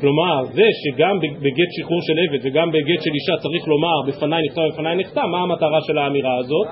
כלומר, 0.01 0.43
זה 0.57 0.67
שגם 0.81 1.15
בגט 1.43 1.71
שחרור 1.75 2.01
של 2.07 2.17
עבד 2.23 2.41
וגם 2.45 2.67
בגט 2.71 3.01
של 3.05 3.13
אישה 3.17 3.35
צריך 3.43 3.63
לומר 3.67 3.97
בפניי 4.07 4.41
נכתב 4.47 4.61
ובפניי 4.67 4.95
נכתב, 4.95 5.25
מה 5.31 5.39
המטרה 5.43 5.79
של 5.87 5.97
האמירה 5.97 6.37
הזאת? 6.41 6.67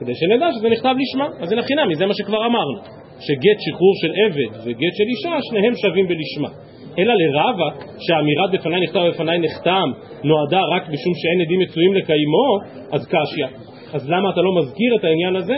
כדי 0.00 0.14
שנדע 0.14 0.48
שזה 0.54 0.68
נכתב 0.68 0.94
לשמה. 1.02 1.26
אז 1.40 1.52
הנה 1.52 1.62
חינמי, 1.62 1.94
זה 1.94 2.06
מה 2.06 2.14
שכבר 2.14 2.40
אמרנו, 2.46 2.76
שגט 3.26 3.58
שחרור 3.64 3.94
של 4.02 4.12
עבד 4.24 4.50
וגט 4.64 4.94
של 4.98 5.06
אישה, 5.12 5.34
שניהם 5.48 5.74
שווים 5.82 6.06
בלשמה. 6.08 6.50
אלא 6.98 7.14
לרבה 7.14 7.68
שהאמירת 8.04 8.50
בפניי 8.52 8.80
נכתב 8.80 9.00
ובפניי 9.08 9.38
נחתם 9.38 9.88
נועדה 10.24 10.60
רק 10.74 10.82
משום 10.82 11.12
שאין 11.20 11.40
עדים 11.40 11.60
מצויים 11.60 11.94
לקיימו, 11.94 12.48
אז 12.92 13.06
קשיא. 13.06 13.46
אז 13.94 14.10
למה 14.10 14.30
אתה 14.30 14.40
לא 14.40 14.52
מזכיר 14.58 14.96
את 14.98 15.04
העניין 15.04 15.36
הזה? 15.36 15.56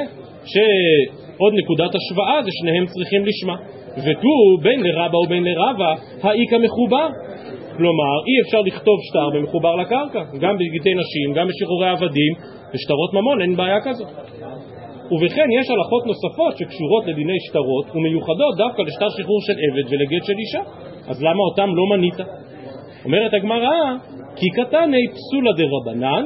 שעוד 0.53 1.53
נקודת 1.61 1.93
השוואה 1.95 2.43
זה 2.43 2.51
שניהם 2.61 2.87
צריכים 2.87 3.23
לשמה. 3.27 3.57
ותו 4.05 4.63
בין 4.63 4.81
לרבה 4.81 5.19
ובין 5.19 5.45
לרבה, 5.45 5.95
האיכא 6.23 6.57
מחובר. 6.65 7.09
כלומר, 7.77 8.13
אי 8.29 8.35
אפשר 8.45 8.61
לכתוב 8.61 8.99
שטר 9.09 9.29
במחובר 9.35 9.75
לקרקע, 9.77 10.23
גם 10.41 10.55
בגיטי 10.57 10.95
נשים, 10.95 11.29
גם 11.35 11.47
בשחרורי 11.49 11.89
עבדים, 11.89 12.33
בשטרות 12.75 13.15
ממון 13.15 13.43
אין 13.43 13.57
בעיה 13.57 13.81
כזאת. 13.85 14.09
ובכן 15.13 15.49
יש 15.59 15.67
הלכות 15.71 16.03
נוספות 16.07 16.53
שקשורות 16.59 17.07
לדיני 17.07 17.39
שטרות 17.47 17.87
ומיוחדות 17.95 18.55
דווקא 18.59 18.83
לשטר 18.83 19.09
שחרור 19.17 19.41
של 19.47 19.57
עבד 19.65 19.87
ולגט 19.91 20.25
של 20.29 20.39
אישה. 20.43 20.63
אז 21.09 21.23
למה 21.23 21.43
אותם 21.51 21.69
לא 21.75 21.97
מנית? 21.97 22.15
אומרת 23.05 23.35
הגמרא, 23.35 23.97
כי 24.37 24.47
קטני 24.57 25.09
פסולה 25.09 25.51
דרבנן, 25.57 26.25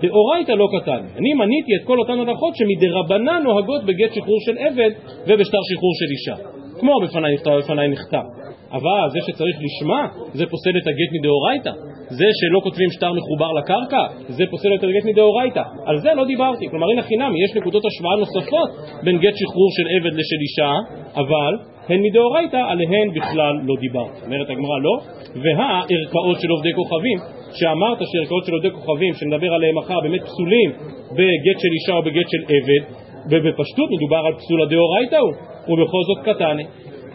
דאורייתא 0.00 0.52
לא 0.52 0.66
קטני. 0.74 1.08
אני 1.18 1.34
מניתי 1.34 1.72
את 1.80 1.86
כל 1.86 1.98
אותן 1.98 2.18
הלכות 2.20 2.54
שמדרבנן 2.56 3.42
נוהגות 3.44 3.84
בגט 3.84 4.12
שחרור 4.14 4.38
של 4.46 4.58
עבד 4.58 4.90
ובשטר 5.26 5.58
שחרור 5.68 5.92
של 6.00 6.10
אישה. 6.14 6.48
כמו 6.80 6.92
בפניי 7.02 7.34
נכתב 7.34 7.50
ובפניי 7.50 7.88
נכתב. 7.88 8.24
אבל 8.72 9.08
זה 9.12 9.18
שצריך 9.26 9.56
לשמה, 9.64 10.02
זה 10.32 10.44
פוסל 10.46 10.70
את 10.82 10.86
הגט 10.86 11.10
מדאורייתא. 11.18 11.72
זה 12.08 12.28
שלא 12.40 12.60
כותבים 12.62 12.90
שטר 12.90 13.12
מחובר 13.12 13.52
לקרקע, 13.52 14.02
זה 14.28 14.44
פוסל 14.50 14.74
את 14.74 14.82
הגט 14.84 15.04
מדאורייתא. 15.04 15.62
על 15.86 15.96
זה 15.98 16.14
לא 16.14 16.24
דיברתי. 16.24 16.68
כלומר, 16.70 16.86
הנה 16.92 17.02
חינמי, 17.02 17.44
יש 17.44 17.56
נקודות 17.56 17.82
השוואה 17.84 18.16
נוספות 18.16 18.68
בין 19.04 19.18
גט 19.18 19.36
שחרור 19.36 19.68
של 19.76 19.86
עבד 19.96 20.14
לשל 20.18 20.40
אישה, 20.46 20.72
אבל 21.14 21.52
הן 21.88 22.00
מדאורייתא, 22.06 22.60
עליהן 22.70 23.08
בכלל 23.16 23.54
לא 23.68 23.74
דיברתי. 23.80 24.20
אומרת 24.24 24.50
הגמרא 24.50 24.78
לא, 24.86 24.94
והערכאות 25.42 26.40
של 26.42 26.50
עובדי 26.54 26.72
כוכבים, 26.74 27.18
שאמרת 27.58 27.98
שערכאות 28.10 28.44
של 28.46 28.52
עובדי 28.52 28.70
כוכבים, 28.70 29.12
שנדבר 29.14 29.52
עליהם 29.54 29.78
מחר, 29.78 30.00
באמת 30.02 30.22
פסולים 30.22 30.70
בגט 31.16 31.58
של 31.62 31.72
אישה 31.76 31.94
או 31.98 32.02
בגט 32.02 32.28
של 32.32 32.42
עבד, 32.54 32.82
ובפשטות 33.30 33.88
מדובר 33.96 34.22
על 34.26 34.34
פסולה 34.40 34.66
דאורייתא 34.66 35.16
הוא, 35.16 35.32
ובכל 35.68 36.02
זאת 36.08 36.18
קטני. 36.26 36.66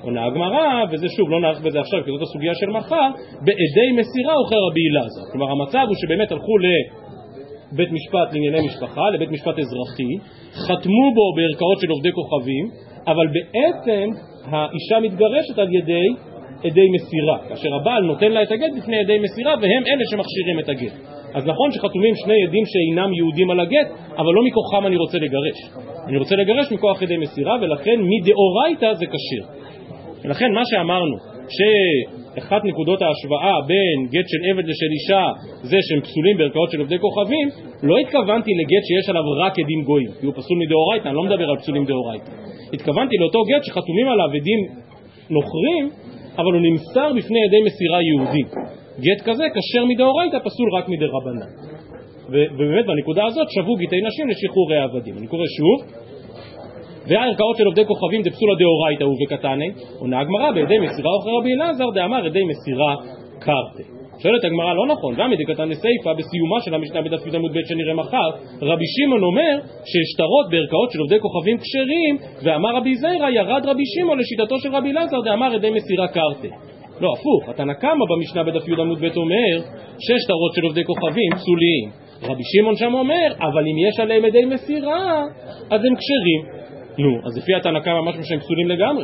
עונה 0.03 0.25
הגמרא, 0.25 0.84
וזה 0.92 1.08
שוב, 1.18 1.30
לא 1.30 1.39
נערך 1.42 1.62
בזה 1.62 1.80
עכשיו, 1.80 2.03
כי 2.03 2.12
זאת 2.12 2.22
הסוגיה 2.22 2.53
של 2.56 2.70
מחר, 2.70 3.10
בעדי 3.46 3.89
מסירה 4.00 4.34
אוכל 4.42 4.62
רבי 4.68 4.84
אלעזר. 4.89 5.24
כלומר, 5.32 5.51
המצב 5.51 5.86
הוא 5.88 5.96
שבאמת 6.01 6.32
הלכו 6.32 6.53
לבית 6.65 7.92
משפט 7.92 8.34
לענייני 8.34 8.62
משפחה, 8.68 9.10
לבית 9.10 9.32
משפט 9.32 9.60
אזרחי, 9.60 10.13
חתמו 10.65 11.06
בו 11.15 11.25
בערכאות 11.36 11.77
של 11.82 11.89
עובדי 11.89 12.12
כוכבים, 12.12 12.65
אבל 13.07 13.27
בעצם 13.27 14.10
האישה 14.45 15.00
מתגרשת 15.01 15.60
על 15.60 15.67
ידי 15.75 16.07
עדי 16.63 16.88
מסירה, 16.95 17.38
כאשר 17.50 17.75
הבעל 17.75 18.03
נותן 18.03 18.31
לה 18.31 18.43
את 18.43 18.51
הגט 18.51 18.72
בפני 18.77 19.00
עדי 19.00 19.17
מסירה, 19.19 19.53
והם 19.62 19.83
אלה 19.88 20.03
שמכשירים 20.12 20.60
את 20.60 20.69
הגט. 20.69 20.93
אז 21.33 21.45
נכון 21.45 21.72
שחתומים 21.72 22.15
שני 22.15 22.43
עדים 22.48 22.63
שאינם 22.65 23.13
יהודים 23.13 23.51
על 23.51 23.60
הגט, 23.60 23.88
אבל 24.17 24.33
לא 24.33 24.41
מכוחם 24.43 24.88
אני 24.88 24.98
רוצה 24.98 25.17
לגרש. 25.17 25.57
אני 26.07 26.17
רוצה 26.17 26.36
לגרש 26.36 26.72
מכוח 26.72 27.01
ידי 27.01 27.17
מסירה, 27.17 27.55
ולכן 27.62 28.00
מדאורייתא 28.01 28.93
זה 28.93 29.05
כשיר. 29.05 29.43
ולכן 30.24 30.51
מה 30.51 30.62
שאמרנו, 30.65 31.15
שאחת 32.35 32.61
נקודות 32.65 33.01
ההשוואה 33.01 33.61
בין 33.67 34.07
גט 34.13 34.27
של 34.27 34.37
עבד 34.49 34.65
לשל 34.71 34.91
אישה 34.97 35.23
זה 35.61 35.77
שהם 35.81 36.01
פסולים 36.01 36.37
בערכאות 36.37 36.71
של 36.71 36.79
עובדי 36.79 36.99
כוכבים, 36.99 37.47
לא 37.83 37.97
התכוונתי 37.97 38.51
לגט 38.59 38.83
שיש 38.87 39.09
עליו 39.09 39.23
רק 39.43 39.53
עדים 39.59 39.81
גויים, 39.83 40.11
כי 40.19 40.25
הוא 40.25 40.33
פסול 40.33 40.57
מדאורייתא, 40.63 41.07
אני 41.07 41.15
לא 41.15 41.23
מדבר 41.23 41.49
על 41.49 41.57
פסולים 41.57 41.85
דאורייתא. 41.85 42.31
התכוונתי 42.73 43.15
לאותו 43.17 43.39
גט 43.49 43.63
שחתומים 43.63 44.07
עליו 44.07 44.29
עדים 44.37 44.59
נוכרים, 45.29 45.89
אבל 46.37 46.51
הוא 46.55 46.61
נמסר 46.67 47.09
בפני 47.17 47.39
ידי 47.45 47.61
מסירה 47.67 47.99
יהודים. 48.01 48.47
גט 49.05 49.21
כזה 49.27 49.43
כשר 49.55 49.85
מדאורייתא 49.85 50.37
פסול 50.39 50.69
רק 50.77 50.89
מדי 50.89 51.05
רבנן. 51.05 51.49
ובאמת 52.29 52.85
בנקודה 52.85 53.25
הזאת 53.25 53.47
שבו 53.49 53.75
גיטי 53.75 54.01
נשים 54.07 54.27
לשחרורי 54.29 54.77
עבדים. 54.77 55.17
אני 55.17 55.27
קורא 55.27 55.45
שוב 55.57 56.02
והערכאות 57.07 57.55
של 57.57 57.65
עובדי 57.65 57.86
כוכבים 57.86 58.22
דפסולה 58.22 58.53
דאורייתא 58.60 59.03
ובקטני 59.03 59.69
עונה 60.00 60.19
הגמרא 60.19 60.51
בידי 60.51 60.79
מסירה 60.79 61.12
אוכר 61.12 61.29
רבי 61.39 61.53
אלעזר 61.53 61.89
דאמר 61.93 62.25
ידי 62.25 62.43
מסירה 62.43 62.95
קרתי 63.39 63.83
שואלת 64.22 64.43
הגמרא 64.43 64.74
לא 64.74 64.86
נכון, 64.88 65.15
גם 65.17 65.33
ידי 65.33 65.45
קטני 65.45 65.75
סיפא 65.75 66.13
בסיומה 66.17 66.62
של 66.65 66.74
המשנה 66.74 67.01
בדף 67.01 67.27
י' 67.27 67.36
עמוד 67.36 67.51
ב' 67.51 67.65
שנראה 67.65 67.93
מחר 67.93 68.29
רבי 68.62 68.86
שמעון 68.95 69.24
אומר 69.24 69.53
ששטרות 69.91 70.45
בערכאות 70.51 70.91
של 70.91 71.00
עובדי 71.00 71.19
כוכבים 71.19 71.57
כשרים 71.57 72.17
ואמר 72.43 72.75
רבי 72.75 72.95
זיירא 72.95 73.29
ירד 73.29 73.62
רבי 73.65 73.83
שמעון 73.86 74.19
לשיטתו 74.19 74.60
של 74.60 74.75
רבי 74.75 74.91
אלעזר 74.91 75.22
דאמר 75.25 75.53
ידי 75.53 75.69
מסירה 75.69 76.07
קרתי 76.07 76.50
לא, 77.01 77.10
הפוך, 77.17 77.50
התנא 77.50 77.74
קמא 77.74 78.05
במשנה 78.10 78.43
בדף 78.43 78.67
י' 78.67 78.81
עמוד 78.81 79.00
ב' 79.00 79.17
אומר 79.17 79.53
ששטרות 80.00 80.51
של 80.55 80.62
עובדי 80.63 80.83
כוכבים 80.83 81.29
פסוליים. 81.36 81.89
רבי 82.24 82.43
שמעון 82.43 82.75
שם 82.75 82.93
אומר, 82.93 83.27
אבל 83.39 83.63
אם 83.67 83.88
יש 83.88 84.00
עליהם 84.00 84.25
ידי 84.25 84.45
מסירה, 84.45 85.22
אז 85.69 85.81
הם 85.86 85.95
כשרים. 85.95 86.63
נו, 86.97 87.17
אז 87.25 87.38
לפי 87.38 87.55
התנא 87.55 87.79
קמא 87.79 88.01
משהו 88.01 88.23
שהם 88.23 88.39
פסולים 88.39 88.67
לגמרי, 88.67 89.03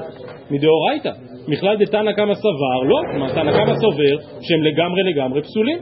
מדאורייתא. 0.52 1.12
מכלל 1.48 1.78
דתנא 1.78 2.12
קמא 2.12 2.34
סבר, 2.34 2.80
לא, 2.90 3.28
תנא 3.34 3.52
קמא 3.52 3.76
סובר 3.76 4.16
שהם 4.42 4.64
לגמרי 4.64 5.04
לגמרי 5.04 5.42
פסולים. 5.42 5.80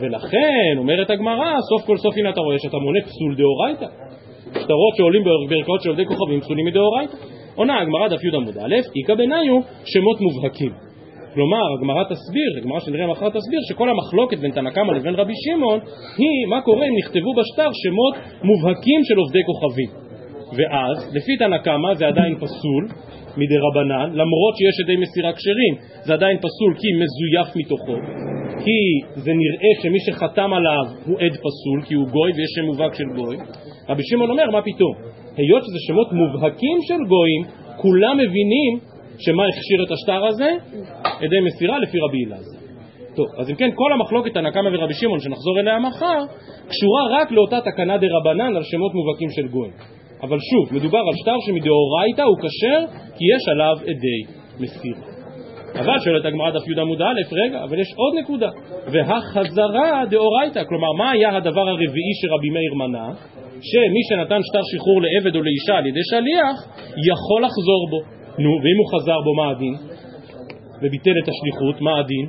ולכן, 0.00 0.74
אומרת 0.78 1.10
הגמרא, 1.10 1.60
סוף 1.70 1.86
כל 1.86 1.96
סוף 1.96 2.14
הנה 2.16 2.30
אתה 2.30 2.40
רואה 2.40 2.58
שאתה 2.58 2.76
מונה 2.76 3.00
פסול 3.00 3.34
דאורייתא. 3.36 3.86
שטרות 4.50 4.96
שעולים 4.96 5.22
בערכאות 5.48 5.82
של 5.82 5.88
עובדי 5.88 6.06
כוכבים 6.06 6.40
פסולים 6.40 6.66
מדאורייתא. 6.66 7.16
עונה 7.54 7.80
הגמרא 7.80 8.08
דף 8.08 8.24
י 8.24 8.36
עמוד 8.36 8.58
א', 8.58 8.74
איכא 8.96 9.14
בניו 9.14 9.60
שמות 9.84 10.20
מובהקים. 10.20 10.72
כלומר, 11.34 11.64
הגמרא 11.78 12.04
תסביר, 12.04 12.50
הגמרא 12.58 12.80
שנראה 12.80 13.06
מחר 13.06 13.28
תסביר, 13.28 13.60
שכל 13.68 13.88
המחלוקת 13.88 14.38
בין 14.38 14.50
תנא 14.50 14.70
קמא 14.70 14.92
לבין 14.92 15.14
רבי 15.14 15.32
שמעון 15.36 15.80
היא 16.18 16.46
מה 16.48 16.60
קורה 16.60 16.86
אם 16.86 16.96
נכתבו 16.98 17.34
בשטר 17.38 17.68
שמות 17.72 18.14
מובהקים 18.44 19.00
של 19.04 19.16
עובדי 19.16 19.40
כוכבים. 19.46 20.01
ואז, 20.56 21.14
לפי 21.16 21.36
תנא 21.36 21.58
קמא 21.58 21.94
זה 21.94 22.06
עדיין 22.06 22.34
פסול 22.34 22.84
מדי 23.36 23.58
רבנן, 23.66 24.08
למרות 24.20 24.54
שיש 24.58 24.76
ידי 24.84 24.96
מסירה 24.96 25.32
כשרים, 25.32 25.74
זה 26.04 26.12
עדיין 26.14 26.36
פסול 26.38 26.72
כי 26.80 26.88
מזויף 27.02 27.56
מתוכו, 27.56 27.96
כי 28.64 28.80
זה 29.24 29.32
נראה 29.42 29.72
שמי 29.82 30.00
שחתם 30.06 30.52
עליו 30.52 30.84
הוא 31.06 31.16
עד 31.20 31.34
פסול, 31.44 31.78
כי 31.86 31.94
הוא 31.94 32.06
גוי 32.08 32.30
ויש 32.36 32.50
שם 32.56 32.64
מובהק 32.64 32.94
של 32.94 33.08
גוי. 33.16 33.36
רבי 33.88 34.02
שמעון 34.02 34.30
אומר, 34.30 34.50
מה 34.50 34.62
פתאום? 34.62 34.94
היות 35.36 35.62
שזה 35.64 35.78
שמות 35.86 36.12
מובהקים 36.12 36.78
של 36.88 37.00
גויים, 37.08 37.42
כולם 37.76 38.16
מבינים 38.16 38.72
שמה 39.18 39.42
הכשיר 39.48 39.84
את 39.86 39.90
השטר 39.90 40.26
הזה? 40.26 40.50
ידי 41.24 41.40
מסירה 41.46 41.78
לפי 41.78 41.98
רבי 41.98 42.24
אלעזר. 42.24 42.58
טוב, 43.16 43.26
אז 43.38 43.50
אם 43.50 43.54
כן, 43.54 43.70
כל 43.74 43.92
המחלוקת 43.92 44.34
תנא 44.34 44.50
קמא 44.50 44.68
ורבי 44.72 44.94
שמעון, 44.94 45.20
שנחזור 45.20 45.60
אליה 45.60 45.78
מחר, 45.78 46.20
קשורה 46.68 47.02
רק 47.10 47.30
לאותה 47.30 47.60
תקנה 47.60 47.98
דה 47.98 48.06
רבנן 48.10 48.56
על 48.56 48.62
שמות 48.62 48.94
מובהקים 48.94 49.28
של 49.30 49.48
גויים. 49.48 49.72
אבל 50.22 50.38
שוב, 50.50 50.76
מדובר 50.76 50.98
על 50.98 51.14
שטר 51.22 51.36
שמדאורייתא 51.46 52.22
הוא 52.22 52.36
כשר 52.42 52.80
כי 53.16 53.24
יש 53.34 53.42
עליו 53.52 53.76
עדי 53.82 54.20
מסיר. 54.60 54.96
אבל 55.80 55.98
שואלת 56.04 56.24
הגמרא 56.24 56.50
דף 56.50 56.68
י 56.68 56.80
עמוד 56.80 57.02
א', 57.02 57.20
רגע, 57.32 57.64
אבל 57.64 57.78
יש 57.78 57.88
עוד 57.96 58.14
נקודה. 58.22 58.50
והחזרה 58.92 60.04
דאורייתא, 60.10 60.64
כלומר, 60.68 60.92
מה 60.98 61.10
היה 61.10 61.36
הדבר 61.36 61.68
הרביעי 61.68 62.14
שרבי 62.20 62.50
מאיר 62.50 62.74
מנה? 62.74 63.06
שמי 63.70 64.02
שנתן 64.08 64.40
שטר 64.48 64.64
שחרור 64.70 65.02
לעבד 65.02 65.36
או 65.36 65.42
לאישה 65.42 65.74
על 65.78 65.86
ידי 65.86 66.04
שליח, 66.10 66.56
יכול 67.10 67.40
לחזור 67.46 67.82
בו. 67.90 68.00
נו, 68.42 68.50
ואם 68.62 68.78
הוא 68.80 68.88
חזר 68.92 69.20
בו, 69.24 69.34
מה 69.34 69.50
הדין? 69.50 69.74
וביטל 70.82 71.16
את 71.22 71.28
השליחות, 71.28 71.80
מה 71.80 71.98
הדין? 71.98 72.26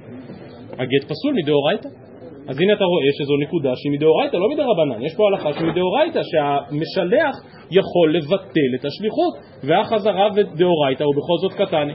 הגט 0.80 1.04
פסול 1.10 1.34
מדאורייתא. 1.36 2.02
אז 2.48 2.56
הנה 2.62 2.74
אתה 2.74 2.84
רואה 2.84 3.10
שזו 3.18 3.36
נקודה 3.46 3.72
שהיא 3.76 3.92
מדאורייתא, 3.92 4.38
לא 4.38 4.50
מדרבנן, 4.54 5.06
יש 5.06 5.16
פה 5.16 5.24
הלכה 5.28 5.54
שהיא 5.54 5.68
מדאורייתא, 5.72 6.22
שהמשלח 6.24 7.36
יכול 7.72 8.16
לבטל 8.16 8.72
את 8.76 8.86
השליחות, 8.86 9.34
והחזרה 9.68 10.28
ודאורייתא 10.36 11.04
הוא 11.04 11.16
בכל 11.20 11.38
זאת 11.42 11.54
קטני. 11.54 11.94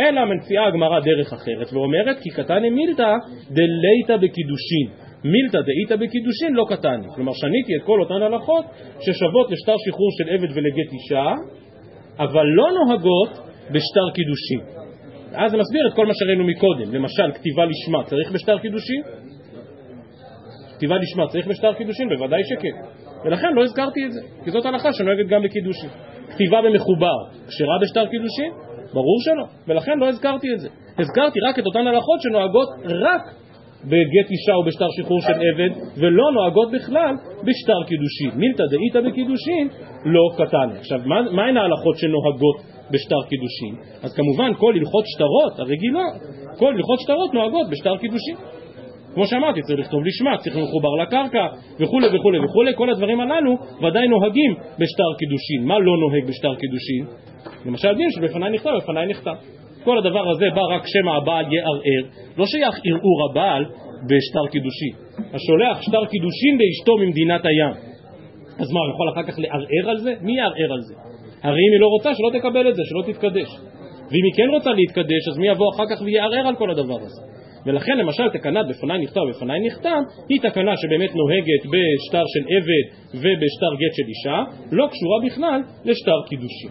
אלא 0.00 0.24
מנציאה 0.24 0.66
הגמרא 0.66 1.00
דרך 1.00 1.32
אחרת 1.32 1.72
ואומרת 1.72 2.16
כי 2.22 2.30
קטני 2.30 2.70
מילתא 2.70 3.12
דליתא 3.50 4.16
בקידושין. 4.16 4.86
מילתא 5.24 5.58
דאיתא 5.68 5.96
בקידושין 5.96 6.52
לא 6.54 6.64
קטני. 6.68 7.06
כלומר 7.14 7.32
שניתי 7.32 7.76
את 7.76 7.82
כל 7.86 8.00
אותן 8.00 8.22
הלכות 8.22 8.64
ששוות 9.00 9.50
לשטר 9.50 9.74
שחרור 9.84 10.10
של 10.18 10.28
עבד 10.34 10.50
ולגט 10.56 10.92
אישה 10.92 11.26
אבל 12.18 12.44
לא 12.44 12.66
נוהגות 12.76 13.30
בשטר 13.70 14.06
קידושין. 14.14 14.60
אז 15.34 15.50
זה 15.50 15.56
מסביר 15.58 15.88
את 15.88 15.94
כל 15.94 16.06
מה 16.06 16.12
שראינו 16.14 16.44
מקודם. 16.44 16.94
למשל 16.94 17.32
כתיבה 17.34 17.64
לשמה 17.64 18.04
צריך 18.04 18.32
בשטר 18.32 18.58
קידושין? 18.58 19.02
כתיבה 20.82 20.96
לשמה 20.96 21.26
צריך 21.28 21.46
בשטר 21.46 21.72
קידושין? 21.72 22.08
בוודאי 22.08 22.42
שכן 22.44 22.76
ולכן 23.24 23.52
לא 23.54 23.62
הזכרתי 23.62 24.00
את 24.06 24.12
זה 24.12 24.20
כי 24.44 24.50
זאת 24.50 24.66
הלכה 24.66 24.92
שנוהגת 24.92 25.26
גם 25.28 25.42
בקידושין 25.42 25.90
כתיבה 26.34 26.58
במחובר 26.62 27.18
כשרה 27.48 27.78
בשטר 27.82 28.06
קידושין? 28.06 28.50
ברור 28.94 29.18
שלא, 29.24 29.44
ולכן 29.68 29.98
לא 29.98 30.08
הזכרתי 30.08 30.46
את 30.54 30.60
זה. 30.60 30.68
הזכרתי 30.98 31.38
רק 31.48 31.58
את 31.58 31.66
אותן 31.66 31.86
הלכות 31.86 32.20
שנוהגות 32.20 32.68
רק 32.84 33.22
בגט 33.84 34.28
אישה 34.30 34.54
או 34.54 34.64
בשטר 34.64 34.86
שחרור 34.96 35.20
של 35.20 35.32
עבד, 35.32 35.72
ולא 35.96 36.32
נוהגות 36.32 36.68
בכלל 36.72 37.14
בשטר 37.46 37.80
קידושין. 37.88 38.30
מילתא 38.40 38.64
דאיתא 38.72 39.00
בקידושין 39.08 39.68
לא 40.04 40.24
קטני. 40.38 40.68
עכשיו, 40.78 40.98
מה 41.36 41.44
הן 41.48 41.56
ההלכות 41.56 41.96
שנוהגות 41.96 42.56
בשטר 42.90 43.22
קידושין? 43.28 43.74
אז 44.02 44.10
כמובן 44.16 44.54
כל 44.58 44.72
הלכות 44.76 45.04
שטרות 45.06 45.54
הרגילות, 45.58 46.14
כל 46.58 46.74
הלכות 46.74 47.00
שטרות 47.00 47.34
נוהגות 47.34 47.66
בשטר 47.70 47.96
קידושין. 47.96 48.36
כמו 49.14 49.26
שאמרתי, 49.26 49.60
צריך 49.62 49.80
לכתוב 49.80 50.00
לשמה, 50.04 50.38
צריך 50.38 50.56
מחובר 50.56 50.94
לקרקע 51.02 51.46
וכולי 51.80 52.06
וכולי 52.16 52.38
וכולי, 52.44 52.72
כל 52.76 52.90
הדברים 52.90 53.20
הללו 53.20 53.52
ודאי 53.78 54.08
נוהגים 54.08 54.52
בשטר 54.54 55.10
קידושין. 55.18 55.64
מה 55.64 55.78
לא 55.78 55.96
נוהג 56.00 56.24
בשטר 56.28 56.54
קידושין? 56.54 57.04
למשל 57.66 57.94
דין 57.94 58.10
שבפניי 58.10 58.50
נכתב, 58.50 58.70
בפניי 58.82 59.06
נכתב. 59.06 59.34
כל 59.84 59.98
הדבר 59.98 60.30
הזה 60.30 60.46
בא 60.54 60.62
רק 60.74 60.82
שמא 60.86 61.10
הבעל 61.10 61.52
יערער, 61.52 62.04
לא 62.36 62.46
שייך 62.46 62.74
ערעור 62.86 63.18
הבעל 63.30 63.64
בשטר 64.08 64.46
קידושין. 64.52 64.94
השולח 65.34 65.82
שטר 65.82 66.04
קידושין 66.06 66.58
לאשתו 66.60 66.96
ממדינת 66.96 67.44
הים. 67.44 67.74
אז 68.60 68.72
מה, 68.72 68.80
הוא 68.80 68.90
יכול 68.94 69.08
אחר 69.12 69.32
כך 69.32 69.38
לערער 69.38 69.90
על 69.90 69.98
זה? 69.98 70.12
מי 70.20 70.36
יערער 70.36 70.72
על 70.72 70.80
זה? 70.80 70.94
הרי 71.42 71.62
אם 71.66 71.72
היא 71.72 71.80
לא 71.80 71.86
רוצה, 71.86 72.10
שלא 72.14 72.38
תקבל 72.38 72.68
את 72.68 72.74
זה, 72.74 72.82
שלא 72.84 73.12
תתקדש. 73.12 73.50
ואם 74.10 74.24
היא 74.24 74.34
כן 74.36 74.48
רוצה 74.54 74.70
להתקדש, 74.70 75.22
אז 75.30 75.38
מי 75.38 75.48
יבוא 75.48 75.66
אחר 75.74 75.84
כך 75.90 76.02
ויערער 76.02 76.46
על 76.46 76.56
כל 76.56 76.70
הדבר 76.70 76.98
הזה? 77.00 77.22
ולכן 77.66 77.98
למשל 77.98 78.28
תקנת 78.32 78.66
בפניי 78.68 78.98
נכתב 78.98 79.20
ובפניי 79.20 79.60
נחתם 79.66 80.02
היא 80.28 80.40
תקנה 80.40 80.72
שבאמת 80.76 81.10
נוהגת 81.14 81.62
בשטר 81.72 82.24
של 82.34 82.44
עבד 82.56 82.84
ובשטר 83.14 83.72
גט 83.80 83.94
של 83.96 84.08
אישה, 84.08 84.38
לא 84.72 84.86
קשורה 84.92 85.18
בכלל 85.26 85.60
לשטר 85.84 86.20
קידושין. 86.28 86.70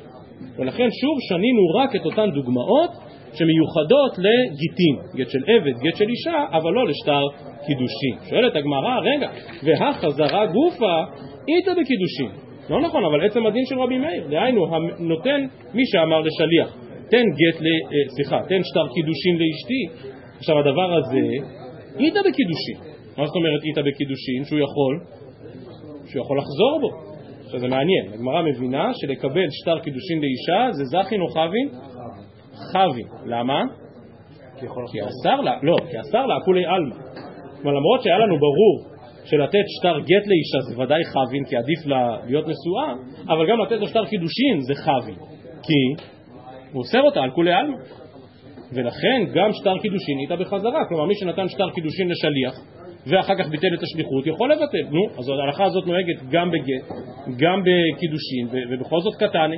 ולכן 0.58 0.88
שוב 1.02 1.18
שנינו 1.30 1.64
רק 1.80 1.96
את 1.96 2.06
אותן 2.06 2.30
דוגמאות 2.32 2.92
שמיוחדות 3.34 4.14
לגיטין, 4.18 4.96
גט 5.16 5.30
של 5.30 5.44
עבד, 5.48 5.76
גט 5.84 5.96
של 5.96 6.10
אישה, 6.10 6.46
אבל 6.52 6.72
לא 6.72 6.88
לשטר 6.88 7.24
קידושין. 7.66 8.30
שואלת 8.30 8.56
הגמרא, 8.56 9.00
רגע, 9.00 9.30
והחזרה 9.64 10.46
גופה 10.46 10.96
איתה 11.48 11.72
בקידושין. 11.72 12.32
לא 12.70 12.82
נכון, 12.82 13.06
אבל 13.06 13.26
עצם 13.26 13.46
הדין 13.46 13.66
של 13.66 13.80
רבי 13.80 13.98
מאיר, 13.98 14.28
דהיינו, 14.30 14.66
נותן 15.00 15.46
מי 15.74 15.84
שאמר 15.86 16.20
לשליח, 16.20 16.78
תן 17.12 17.26
גט. 17.40 17.62
אה, 17.62 18.10
סליחה, 18.16 18.40
תן 18.50 18.62
שטר 18.64 18.88
קידושין 18.94 19.36
לאשתי, 19.42 20.11
עכשיו 20.42 20.60
הדבר 20.60 20.94
הזה, 20.94 21.26
איתה 22.00 22.20
בקידושין. 22.20 22.78
מה 23.18 23.26
זאת 23.26 23.36
אומרת 23.36 23.62
איתה 23.64 23.82
בקידושין? 23.82 24.44
שהוא 24.46 24.60
יכול, 24.60 24.94
שהוא 26.10 26.24
יכול 26.24 26.38
לחזור 26.38 26.80
בו. 26.82 26.90
עכשיו 27.46 27.60
זה 27.60 27.68
מעניין, 27.68 28.14
הגמרא 28.14 28.42
מבינה 28.42 28.92
שלקבל 28.94 29.48
שטר 29.50 29.80
קידושין 29.80 30.22
לאישה 30.22 30.72
זה 30.72 30.84
זכין 30.86 31.22
או 31.22 31.28
חבין? 31.28 31.70
חבין. 32.72 33.08
למה? 33.26 33.62
כי 34.92 35.00
אסר 35.02 35.42
לה, 35.42 35.54
לא, 35.64 35.76
כי 35.92 36.00
אסר 36.02 36.26
לה 36.26 36.36
כולי 36.46 36.66
עלמא. 36.66 36.96
כלומר 37.62 37.78
למרות 37.78 38.02
שהיה 38.04 38.18
לנו 38.18 38.36
ברור 38.40 38.76
שלתת 39.26 39.66
שטר 39.80 40.00
גט 40.00 40.28
לאישה 40.28 40.60
זה 40.68 40.82
ודאי 40.82 41.04
חבין, 41.06 41.44
כי 41.50 41.56
עדיף 41.58 41.86
לה 41.86 42.18
להיות 42.26 42.46
נשואה, 42.48 42.94
אבל 43.34 43.50
גם 43.50 43.60
לתת 43.60 43.80
לו 43.82 43.88
שטר 43.88 44.06
קידושין 44.06 44.62
זה 44.62 44.76
חבין. 44.76 45.16
כי 45.64 46.04
הוא 46.72 46.80
אוסר 46.80 47.02
אותה 47.02 47.22
על 47.22 47.32
כולי 47.32 47.54
עלמא. 47.54 47.78
ולכן 48.74 49.24
גם 49.34 49.50
שטר 49.54 49.78
קידושין 49.82 50.18
איתה 50.20 50.36
בחזרה, 50.36 50.86
כלומר 50.90 51.06
מי 51.06 51.16
שנתן 51.16 51.48
שטר 51.48 51.70
קידושין 51.70 52.10
לשליח 52.10 52.54
ואחר 53.08 53.34
כך 53.40 53.48
ביטל 53.50 53.68
את 53.78 53.84
השליחות 53.84 54.28
יכול 54.28 54.52
לבטל, 54.52 54.86
נו, 54.92 55.20
אז 55.20 55.30
ההלכה 55.30 55.64
הזאת 55.64 55.88
נוהגת 55.88 56.22
גם 56.32 56.52
בגט, 56.52 56.86
גם 57.38 57.62
בקידושין, 57.66 58.48
ובכל 58.70 59.00
זאת 59.02 59.16
קטני, 59.16 59.58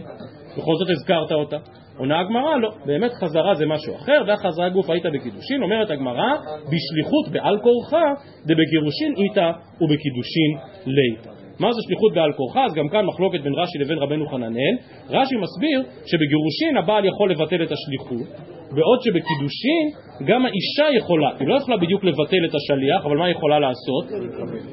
בכל 0.58 0.76
זאת 0.76 0.89
הזכרת 0.89 1.32
אותה. 1.32 1.58
עונה 1.97 2.19
הגמרא, 2.19 2.58
לא, 2.58 2.69
באמת 2.86 3.12
חזרה 3.13 3.56
זה 3.56 3.65
משהו 3.65 3.95
אחר, 3.95 4.23
והחזרה 4.28 4.69
גוף 4.69 4.89
היית 4.89 5.06
בקידושין, 5.06 5.63
אומרת 5.63 5.91
הגמרא, 5.91 6.34
בשליחות 6.71 7.30
בעל 7.32 7.58
כורחה, 7.60 8.04
דבגירושין 8.47 9.13
איתה 9.17 9.52
ובקידושין 9.82 10.52
ליתה. 10.86 11.30
מה 11.60 11.71
זה 11.71 11.80
שליחות 11.88 12.13
בעל 12.13 12.34
כורחה? 12.34 12.65
אז 12.65 12.73
גם 12.73 12.89
כאן 12.89 13.06
מחלוקת 13.06 13.41
בין 13.41 13.54
רש"י 13.54 13.78
לבין 13.80 13.97
רבנו 13.97 14.28
חננאל. 14.28 14.76
רש"י 15.10 15.36
מסביר 15.36 15.84
שבגירושין 16.06 16.78
הבעל 16.78 17.06
יכול 17.06 17.32
לבטל 17.32 17.63
את 17.63 17.71
השליחות, 17.71 18.28
בעוד 18.76 19.00
שבקידושין 19.04 19.86
גם 20.30 20.46
האישה 20.46 20.98
יכולה, 20.98 21.30
היא 21.40 21.48
לא 21.48 21.56
יכולה 21.56 21.78
בדיוק 21.78 22.04
לבטל 22.04 22.44
את 22.50 22.56
השליח, 22.56 23.06
אבל 23.06 23.18
מה 23.18 23.26
היא 23.26 23.36
יכולה 23.36 23.60
לעשות? 23.60 24.06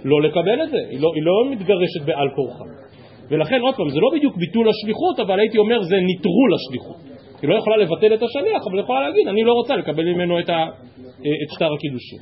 לא 0.05 0.23
לקבל 0.23 0.63
את 0.63 0.71
זה, 0.71 0.79
היא 0.91 1.01
לא, 1.01 1.09
היא 1.15 1.23
לא 1.23 1.51
מתגרשת 1.51 2.03
בעל 2.07 2.29
כורחה. 2.37 2.65
ולכן 3.31 3.61
עוד 3.61 3.75
פעם, 3.75 3.89
זה 3.89 4.01
לא 4.01 4.09
בדיוק 4.17 4.37
ביטול 4.37 4.69
השליחות, 4.69 5.21
אבל 5.21 5.41
הייתי 5.41 5.59
אומר 5.59 5.83
זה 5.83 5.97
נטרול 5.97 6.51
השליחות. 6.55 7.01
היא 7.43 7.51
לא 7.51 7.55
יכולה 7.55 7.77
לבטל 7.77 8.15
את 8.15 8.23
השליח, 8.23 8.63
אבל 8.67 8.77
היא 8.77 8.83
יכולה 8.83 9.01
להגיד, 9.01 9.29
אני 9.29 9.43
לא 9.45 9.53
רוצה 9.53 9.77
לקבל 9.77 10.05
ממנו 10.05 10.41
את, 10.41 10.49
ה, 10.51 10.67
את 11.43 11.51
שטר 11.55 11.73
הקידושין. 11.75 12.19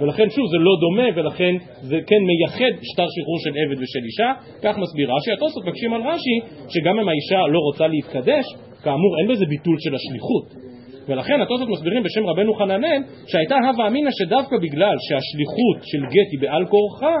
ולכן 0.00 0.30
שוב 0.30 0.46
זה 0.46 0.58
לא 0.58 0.72
דומה 0.80 1.08
ולכן 1.16 1.54
זה 1.80 1.96
כן 2.06 2.22
מייחד 2.28 2.72
שטר 2.82 3.06
שחרור 3.14 3.38
של 3.44 3.50
עבד 3.60 3.82
ושל 3.82 4.04
אישה 4.08 4.30
כך 4.62 4.78
מסביר 4.78 5.08
רש"י, 5.16 5.32
התוספות 5.32 5.64
מקשים 5.64 5.94
על 5.94 6.02
רש"י 6.02 6.36
שגם 6.68 6.98
אם 7.00 7.08
האישה 7.08 7.40
לא 7.52 7.58
רוצה 7.58 7.86
להתקדש 7.86 8.44
כאמור 8.82 9.18
אין 9.18 9.28
בזה 9.28 9.44
ביטול 9.46 9.76
של 9.80 9.94
השליחות 9.94 10.73
ולכן 11.08 11.40
התוספות 11.40 11.68
מסבירים 11.68 12.02
בשם 12.02 12.26
רבנו 12.26 12.54
חננאל 12.54 13.02
שהייתה 13.26 13.54
הווה 13.68 13.86
אמינא 13.88 14.10
שדווקא 14.12 14.56
בגלל 14.62 14.96
שהשליחות 15.06 15.78
של 15.82 16.02
גט 16.14 16.28
היא 16.32 16.40
בעל 16.40 16.66
כורחה 16.66 17.16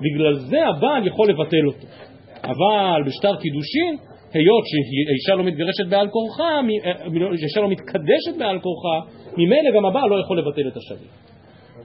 בגלל 0.00 0.34
זה 0.34 0.66
הבעל 0.66 1.06
יכול 1.06 1.28
לבטל 1.30 1.66
אותו 1.66 1.86
אבל 2.44 3.02
בשטר 3.06 3.36
קידושין 3.36 3.96
היות 4.34 4.64
שהאישה 4.66 5.34
לא 5.34 5.44
מתגרשת 5.44 5.86
בעל 5.90 6.08
כורחה, 6.08 6.60
האישה 7.40 7.60
לא 7.60 7.68
מתקדשת 7.68 8.38
בעל 8.38 8.58
כורחה, 8.60 8.96
ממילא 9.36 9.70
גם 9.76 9.86
הבעל 9.86 10.08
לא 10.10 10.20
יכול 10.20 10.38
לבטל 10.38 10.68
את 10.68 10.76
השליח. 10.76 11.33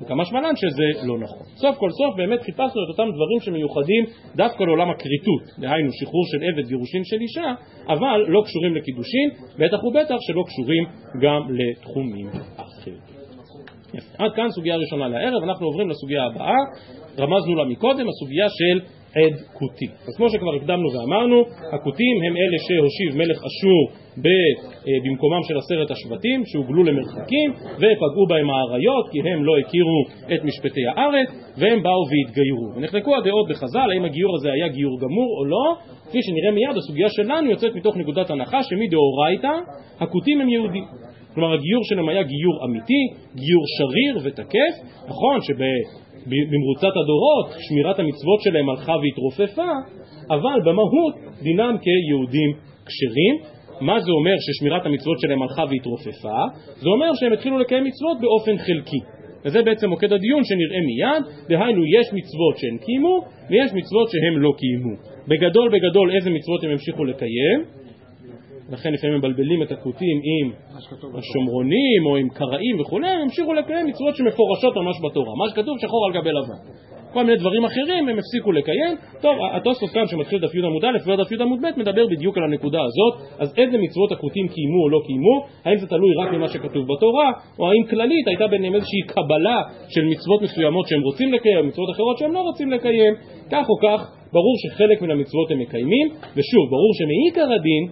וכמה 0.02 0.26
שמלן 0.26 0.56
שזה 0.56 1.08
לא 1.08 1.20
נכון. 1.20 1.46
סוף 1.56 1.78
כל 1.78 1.90
סוף 1.92 2.16
באמת 2.16 2.42
חיפשנו 2.42 2.84
את 2.84 2.90
אותם 2.90 3.10
דברים 3.16 3.40
שמיוחדים 3.40 4.04
דווקא 4.36 4.64
לעולם 4.64 4.90
הכריתות, 4.90 5.60
דהיינו 5.60 5.90
שחרור 5.94 6.26
של 6.32 6.38
עבד, 6.44 6.68
גירושין 6.68 7.04
של 7.04 7.18
אישה, 7.22 7.54
אבל 7.88 8.26
לא 8.28 8.42
קשורים 8.46 8.76
לקידושין, 8.76 9.30
בטח 9.60 9.84
ובטח 9.84 10.16
שלא 10.20 10.44
קשורים 10.48 10.84
גם 11.22 11.42
לתחומים 11.58 12.28
אחרים. 12.56 13.20
עד 14.18 14.32
כאן 14.36 14.50
סוגיה 14.50 14.76
ראשונה 14.76 15.08
לערב, 15.08 15.44
אנחנו 15.44 15.66
עוברים 15.66 15.90
לסוגיה 15.90 16.24
הבאה, 16.24 16.58
רמזנו 17.20 17.56
לה 17.56 17.66
מקודם, 17.66 18.08
הסוגיה 18.10 18.48
של 18.50 18.99
עד 19.16 19.34
כותי. 19.54 19.90
אז 20.08 20.18
כמו 20.18 20.30
שכבר 20.30 20.56
הקדמנו 20.56 20.88
ואמרנו, 20.94 21.42
הכותים 21.74 22.16
הם 22.28 22.38
אלה 22.38 22.58
שהושיב 22.68 23.18
מלך 23.18 23.38
אשור 23.38 24.10
אה, 24.26 24.32
במקומם 25.06 25.44
של 25.44 25.58
עשרת 25.58 25.92
השבטים 25.92 26.44
שהוגלו 26.46 26.84
למרחקים 26.84 27.52
ופגעו 27.76 28.26
בהם 28.30 28.50
האריות 28.50 29.06
כי 29.12 29.20
הם 29.30 29.44
לא 29.46 29.54
הכירו 29.60 30.02
את 30.34 30.44
משפטי 30.44 30.88
הארץ 30.88 31.28
והם 31.58 31.84
באו 31.84 32.04
והתגיירו. 32.10 32.68
ונחלקו 32.76 33.18
הדעות 33.18 33.50
בחז"ל 33.50 33.92
האם 33.92 34.06
הגיור 34.06 34.36
הזה 34.36 34.52
היה 34.52 34.68
גיור 34.68 35.00
גמור 35.00 35.30
או 35.40 35.46
לא, 35.46 35.76
כפי 36.10 36.20
שנראה 36.22 36.52
מיד 36.52 36.78
הסוגיה 36.78 37.10
שלנו 37.10 37.50
יוצאת 37.50 37.76
מתוך 37.76 37.98
נקודת 37.98 38.30
הנחה 38.30 38.64
שמדאורייתא 38.64 39.54
הכותים 40.00 40.42
הם 40.42 40.50
יהודים. 40.50 40.86
כלומר 41.34 41.54
הגיור 41.54 41.84
שלהם 41.84 42.10
היה 42.10 42.24
גיור 42.24 42.66
אמיתי, 42.66 43.04
גיור 43.36 43.64
שריר 43.78 44.18
ותקף, 44.24 44.74
נכון 45.08 45.42
שב... 45.42 45.62
במרוצת 46.28 46.94
הדורות, 47.02 47.48
שמירת 47.60 48.00
המצוות 48.00 48.40
שלהם 48.42 48.70
הלכה 48.70 48.94
והתרופפה, 49.02 49.72
אבל 50.30 50.58
במהות 50.66 51.16
דינם 51.44 51.76
כיהודים 51.84 52.52
כשרים. 52.86 53.36
מה 53.82 54.00
זה 54.00 54.12
אומר 54.12 54.36
ששמירת 54.46 54.86
המצוות 54.86 55.20
שלהם 55.20 55.42
הלכה 55.42 55.64
והתרופפה? 55.70 56.40
זה 56.82 56.90
אומר 56.90 57.14
שהם 57.14 57.34
התחילו 57.34 57.60
לקיים 57.60 57.84
מצוות 57.84 58.18
באופן 58.22 58.58
חלקי. 58.58 59.02
וזה 59.46 59.62
בעצם 59.62 59.90
מוקד 59.90 60.14
הדיון 60.14 60.44
שנראה 60.44 60.80
מיד, 60.90 61.24
דהיינו 61.50 61.82
יש 61.86 62.08
מצוות 62.14 62.58
שהם 62.58 62.78
קיימו 62.86 63.20
ויש 63.50 63.72
מצוות 63.74 64.08
שהם 64.10 64.42
לא 64.42 64.52
קיימו. 64.58 64.96
בגדול 65.28 65.70
בגדול 65.70 66.12
איזה 66.16 66.30
מצוות 66.30 66.64
הם 66.64 66.70
המשיכו 66.70 67.06
לקיים? 67.06 67.79
לכן 68.72 68.94
לפעמים 68.94 69.18
מבלבלים 69.18 69.64
את 69.64 69.72
הכותים 69.72 70.18
עם 70.24 70.52
השומרונים 71.18 72.06
או 72.06 72.18
עם 72.18 72.30
קראים 72.30 72.80
וכולי, 72.82 73.10
הם 73.10 73.22
המשיכו 73.22 73.54
לקיים 73.54 73.88
מצוות 73.88 74.16
שמפורשות 74.16 74.76
ממש 74.76 74.96
בתורה, 75.06 75.36
מה 75.36 75.50
שכתוב 75.50 75.78
שחור 75.80 76.06
על 76.06 76.14
גבי 76.14 76.30
לבן. 76.30 76.90
כל 77.14 77.24
מיני 77.24 77.38
דברים 77.38 77.66
אחרים 77.66 78.10
הם 78.10 78.18
הפסיקו 78.20 78.52
לקיים. 78.52 78.94
טוב, 79.22 79.36
התוספות 79.56 79.90
כאן 79.90 80.08
שמתחיל 80.08 80.40
דף 80.40 80.56
י 80.56 80.60
עמוד 80.66 80.86
א' 80.86 80.98
ודף 81.10 81.32
י 81.32 81.36
עמוד 81.42 81.60
ב' 81.62 81.80
מדבר 81.80 82.06
בדיוק 82.08 82.38
על 82.38 82.44
הנקודה 82.44 82.82
הזאת, 82.82 83.14
אז 83.40 83.54
איזה 83.58 83.78
מצוות 83.78 84.12
הכותים 84.12 84.48
קיימו 84.48 84.84
או 84.84 84.90
לא 84.90 85.00
קיימו, 85.06 85.36
האם 85.66 85.78
זה 85.78 85.88
תלוי 85.88 86.14
רק 86.22 86.34
במה 86.34 86.48
שכתוב 86.48 86.84
בתורה, 86.92 87.32
או 87.60 87.72
האם 87.72 87.84
כללית 87.90 88.28
הייתה 88.28 88.48
ביניהם 88.48 88.76
איזושהי 88.76 89.02
קבלה 89.08 89.62
של 89.90 90.06
מצוות 90.06 90.42
מסוימות 90.42 90.88
שהם 90.88 91.02
רוצים 91.02 91.34
לקיים, 91.34 91.68
מצוות 91.68 91.90
אחרות 91.96 92.18
שהם 92.18 92.34
לא 92.34 92.40
רוצים 92.40 92.72
לקיים, 92.72 93.14
כך 93.52 93.66
או 93.70 93.76
כך, 93.84 94.00
ברור 94.34 94.56
שחלק 94.64 95.02
מן 95.02 95.12
המצוות 95.12 95.52
הם 95.52 95.60
מקיימים, 95.60 96.08
ושוב, 96.36 96.64
ברור 96.74 96.92
שמעיקר 97.00 97.54
הדין, 97.54 97.84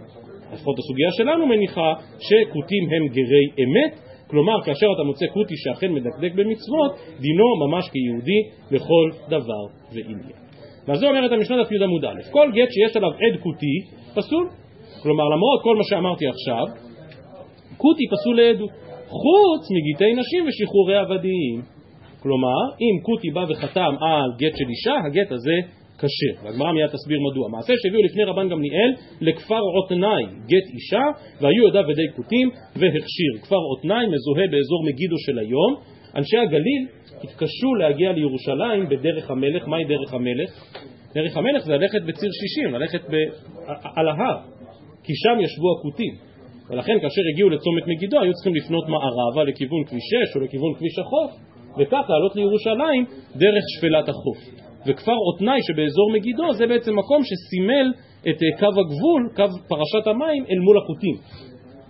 לפחות 0.54 0.80
הסוגיה 0.80 1.12
שלנו 1.12 1.48
מניחה, 1.48 1.94
שכותים 2.20 2.84
הם 2.92 3.08
גרי 3.08 3.46
אמת, 3.64 4.00
כלומר, 4.28 4.62
כאשר 4.66 4.88
אתה 4.96 5.04
מוצא 5.04 5.26
כותי 5.34 5.54
שאכן 5.58 5.92
מדקדק 5.94 6.32
במצוות, 6.36 6.92
דינו 7.20 7.68
ממש 7.68 7.90
כיהודי 7.90 8.42
לכל 8.72 9.12
דבר 9.28 9.64
ועניין. 9.94 10.48
ועל 10.88 10.98
זה 10.98 11.08
אומרת 11.08 11.32
המשנה 11.32 11.64
דף 11.64 11.72
י 11.72 11.84
עמוד 11.84 12.06
א', 12.06 12.32
כל 12.32 12.52
גט 12.52 12.68
שיש 12.72 12.98
עליו 12.98 13.10
עד 13.10 13.40
כותי, 13.44 13.76
פסול. 14.16 14.50
כלומר, 15.04 15.24
למרות 15.24 15.62
כל 15.64 15.76
מה 15.76 15.84
שאמרתי 15.84 16.28
עכשיו, 16.28 16.66
כותי 17.78 18.04
פסול 18.12 18.42
לעדות, 18.42 18.70
חוץ 19.08 19.64
מגיטי 19.76 20.14
נשים 20.14 20.46
ושחרורי 20.48 20.98
עבדים. 20.98 21.62
כלומר, 22.20 22.62
אם 22.82 23.04
כותי 23.04 23.30
בא 23.34 23.46
וחתם 23.50 23.96
על 24.02 24.32
גט 24.38 24.58
של 24.58 24.70
אישה, 24.70 24.96
הגט 25.06 25.32
הזה 25.32 25.77
כשר. 26.02 26.34
והגמרא 26.44 26.72
מיד 26.72 26.88
תסביר 26.88 27.20
מדוע. 27.32 27.50
מעשה 27.50 27.74
שהביאו 27.82 28.02
לפני 28.04 28.24
רבן 28.24 28.50
גמליאל 28.50 28.92
לכפר 29.22 29.64
עותנאי, 29.76 30.24
גט 30.52 30.68
אישה, 30.74 31.06
והיו 31.42 31.68
ידיו 31.68 31.92
ידי 31.92 32.08
כותים 32.16 32.50
והכשיר. 32.80 33.32
כפר 33.42 33.62
עותנאי 33.72 34.06
מזוהה 34.14 34.48
באזור 34.52 34.82
מגידו 34.86 35.18
של 35.26 35.40
היום. 35.40 35.72
אנשי 36.16 36.38
הגליל 36.38 36.88
התקשו 37.24 37.76
להגיע 37.80 38.12
לירושלים 38.12 38.90
בדרך 38.90 39.32
המלך. 39.32 39.68
מהי 39.68 39.86
דרך 39.86 40.14
המלך? 40.14 40.52
דרך 41.16 41.38
המלך 41.38 41.64
זה 41.66 41.74
ללכת 41.74 42.02
בציר 42.08 42.30
שישים, 42.40 42.74
ללכת 42.74 43.02
ב... 43.12 43.14
על 43.96 44.08
ההר, 44.08 44.38
כי 45.04 45.14
שם 45.16 45.40
ישבו 45.42 45.68
הכותים. 45.80 46.14
ולכן 46.70 47.00
כאשר 47.02 47.22
הגיעו 47.34 47.50
לצומת 47.50 47.88
מגידו 47.88 48.22
היו 48.22 48.34
צריכים 48.34 48.56
לפנות 48.56 48.86
מערבה 48.88 49.44
לכיוון 49.44 49.84
כביש 49.84 50.04
6 50.30 50.36
או 50.36 50.42
לכיוון 50.42 50.74
כביש 50.74 51.00
החוף 51.00 51.32
וכך 51.80 52.06
לעלות 52.10 52.36
לירושלים 52.36 53.06
דרך 53.36 53.64
שפלת 53.78 54.10
החוף. 54.10 54.67
וכפר 54.88 55.18
עותנאי 55.32 55.60
שבאזור 55.62 56.12
מגידו 56.14 56.54
זה 56.54 56.68
בעצם 56.68 56.96
מקום 56.96 57.22
שסימל 57.24 57.94
את 58.22 58.38
אה, 58.44 58.60
קו 58.60 58.80
הגבול, 58.80 59.22
קו 59.36 59.58
פרשת 59.68 60.08
המים, 60.08 60.44
אל 60.52 60.60
מול 60.60 60.78
החוטים. 60.78 61.16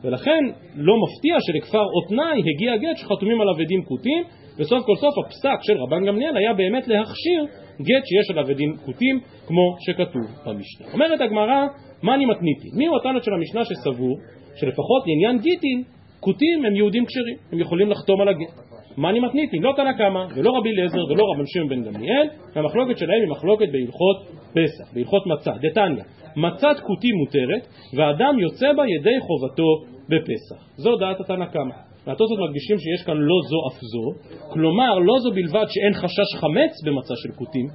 ולכן 0.03 0.43
לא 0.75 0.93
מפתיע 1.03 1.35
שלכפר 1.39 1.83
עותנאי 1.95 2.39
הגיע 2.49 2.77
גט 2.77 2.97
שחתומים 2.97 3.41
עליו 3.41 3.53
עדים 3.61 3.83
כותים, 3.83 4.23
וסוף 4.57 4.85
כל 4.85 4.95
סוף 4.95 5.13
הפסק 5.25 5.59
של 5.61 5.77
רבן 5.77 6.05
גמליאל 6.05 6.37
היה 6.37 6.53
באמת 6.53 6.87
להכשיר 6.87 7.45
גט 7.81 8.03
שיש 8.05 8.31
עליו 8.31 8.49
עדים 8.49 8.75
כותים, 8.85 9.19
כמו 9.47 9.75
שכתוב 9.79 10.25
במשנה. 10.45 10.87
אומרת 10.93 11.21
הגמרא, 11.21 11.65
מה 12.03 12.15
אני 12.15 12.25
מתניתי? 12.25 12.67
מי 12.77 12.85
הוא 12.87 12.97
התנא 12.97 13.19
של 13.21 13.31
המשנה 13.33 13.65
שסבור 13.65 14.17
שלפחות 14.55 15.03
לעניין 15.07 15.41
גיטין, 15.41 15.83
כותים 16.19 16.65
הם 16.65 16.75
יהודים 16.75 17.05
כשרים, 17.05 17.37
הם 17.51 17.59
יכולים 17.59 17.89
לחתום 17.89 18.21
על 18.21 18.27
הגט. 18.27 18.66
מה 18.97 19.09
אני 19.09 19.19
מתניתים? 19.19 19.63
לא 19.63 19.73
תנא 19.75 19.93
קמא 19.93 20.25
ולא 20.35 20.51
רבי 20.57 20.69
אליעזר 20.69 21.05
ולא 21.09 21.23
רבן 21.33 21.43
שמעון 21.45 21.69
בן 21.69 21.83
גמליאל, 21.83 22.27
והמחלוקת 22.55 22.97
שלהם 22.97 23.21
היא 23.21 23.29
מחלוקת 23.29 23.65
בהלכות 23.71 24.17
פסח, 24.51 24.93
בהלכות 24.93 25.27
מצה, 25.27 25.51
דתניא, 25.61 26.03
מצת 26.35 26.79
כותי 26.87 27.11
מותרת, 27.11 27.67
ואדם 27.93 28.39
יוצא 28.39 28.73
בה 28.73 28.83
ידי 28.87 29.17
חובתו 29.19 29.69
בפסח. 30.09 30.77
זו 30.77 30.95
דעת 30.95 31.19
התנא 31.19 31.45
קמא. 31.45 31.75
והתוספות 32.07 32.39
מדגישים 32.49 32.77
שיש 32.77 33.05
כאן 33.05 33.17
לא 33.17 33.35
זו 33.49 33.57
אף 33.67 33.81
זו, 33.81 34.05
כלומר 34.53 34.99
לא 34.99 35.13
זו 35.19 35.31
בלבד 35.31 35.65
שאין 35.69 35.93
חשש 35.93 36.29
חמץ 36.41 36.73
במצה 36.85 37.13
של 37.23 37.31
כותים, 37.35 37.67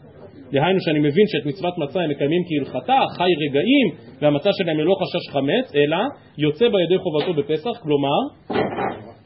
דהיינו 0.52 0.80
שאני 0.80 0.98
מבין 0.98 1.26
שאת 1.26 1.46
מצוות 1.46 1.78
מצה 1.78 2.00
הם 2.00 2.11
מקיימים 2.11 2.42
כהלכתה, 2.48 2.98
חי 3.16 3.30
רגעים 3.44 3.87
והמצה 4.20 4.50
שלהם 4.52 4.78
ללא 4.78 4.94
חשש 5.02 5.24
חמץ, 5.32 5.74
אלא 5.74 5.96
יוצא 6.38 6.68
בה 6.68 6.78
ידי 6.82 6.98
חובתו 6.98 7.32
בפסח, 7.35 7.82
כלומר 7.82 8.20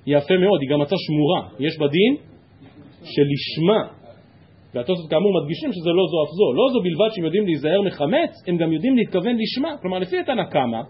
יפה 0.07 0.37
מאוד, 0.37 0.61
היא 0.63 0.71
גם 0.71 0.81
מצה 0.81 0.97
שמורה, 1.07 1.41
יש 1.69 1.79
בה 1.79 1.87
דין 1.89 2.17
שלשמה, 3.05 3.81
והתוספות 4.75 5.11
כאמור 5.11 5.33
מדגישים 5.41 5.71
שזה 5.73 5.91
לא 5.91 6.05
זו 6.11 6.17
אף 6.25 6.31
זו, 6.39 6.53
לא 6.53 6.65
זו 6.73 6.81
בלבד 6.87 7.11
שהם 7.15 7.25
יודעים 7.25 7.47
להיזהר 7.47 7.83
מחמץ, 7.83 8.33
הם 8.47 8.57
גם 8.57 8.73
יודעים 8.73 8.97
להתכוון 8.97 9.37
לשמה, 9.43 9.77
כלומר 9.83 9.99
לפי 9.99 10.19
התנא 10.19 10.45
קמא, 10.45 10.81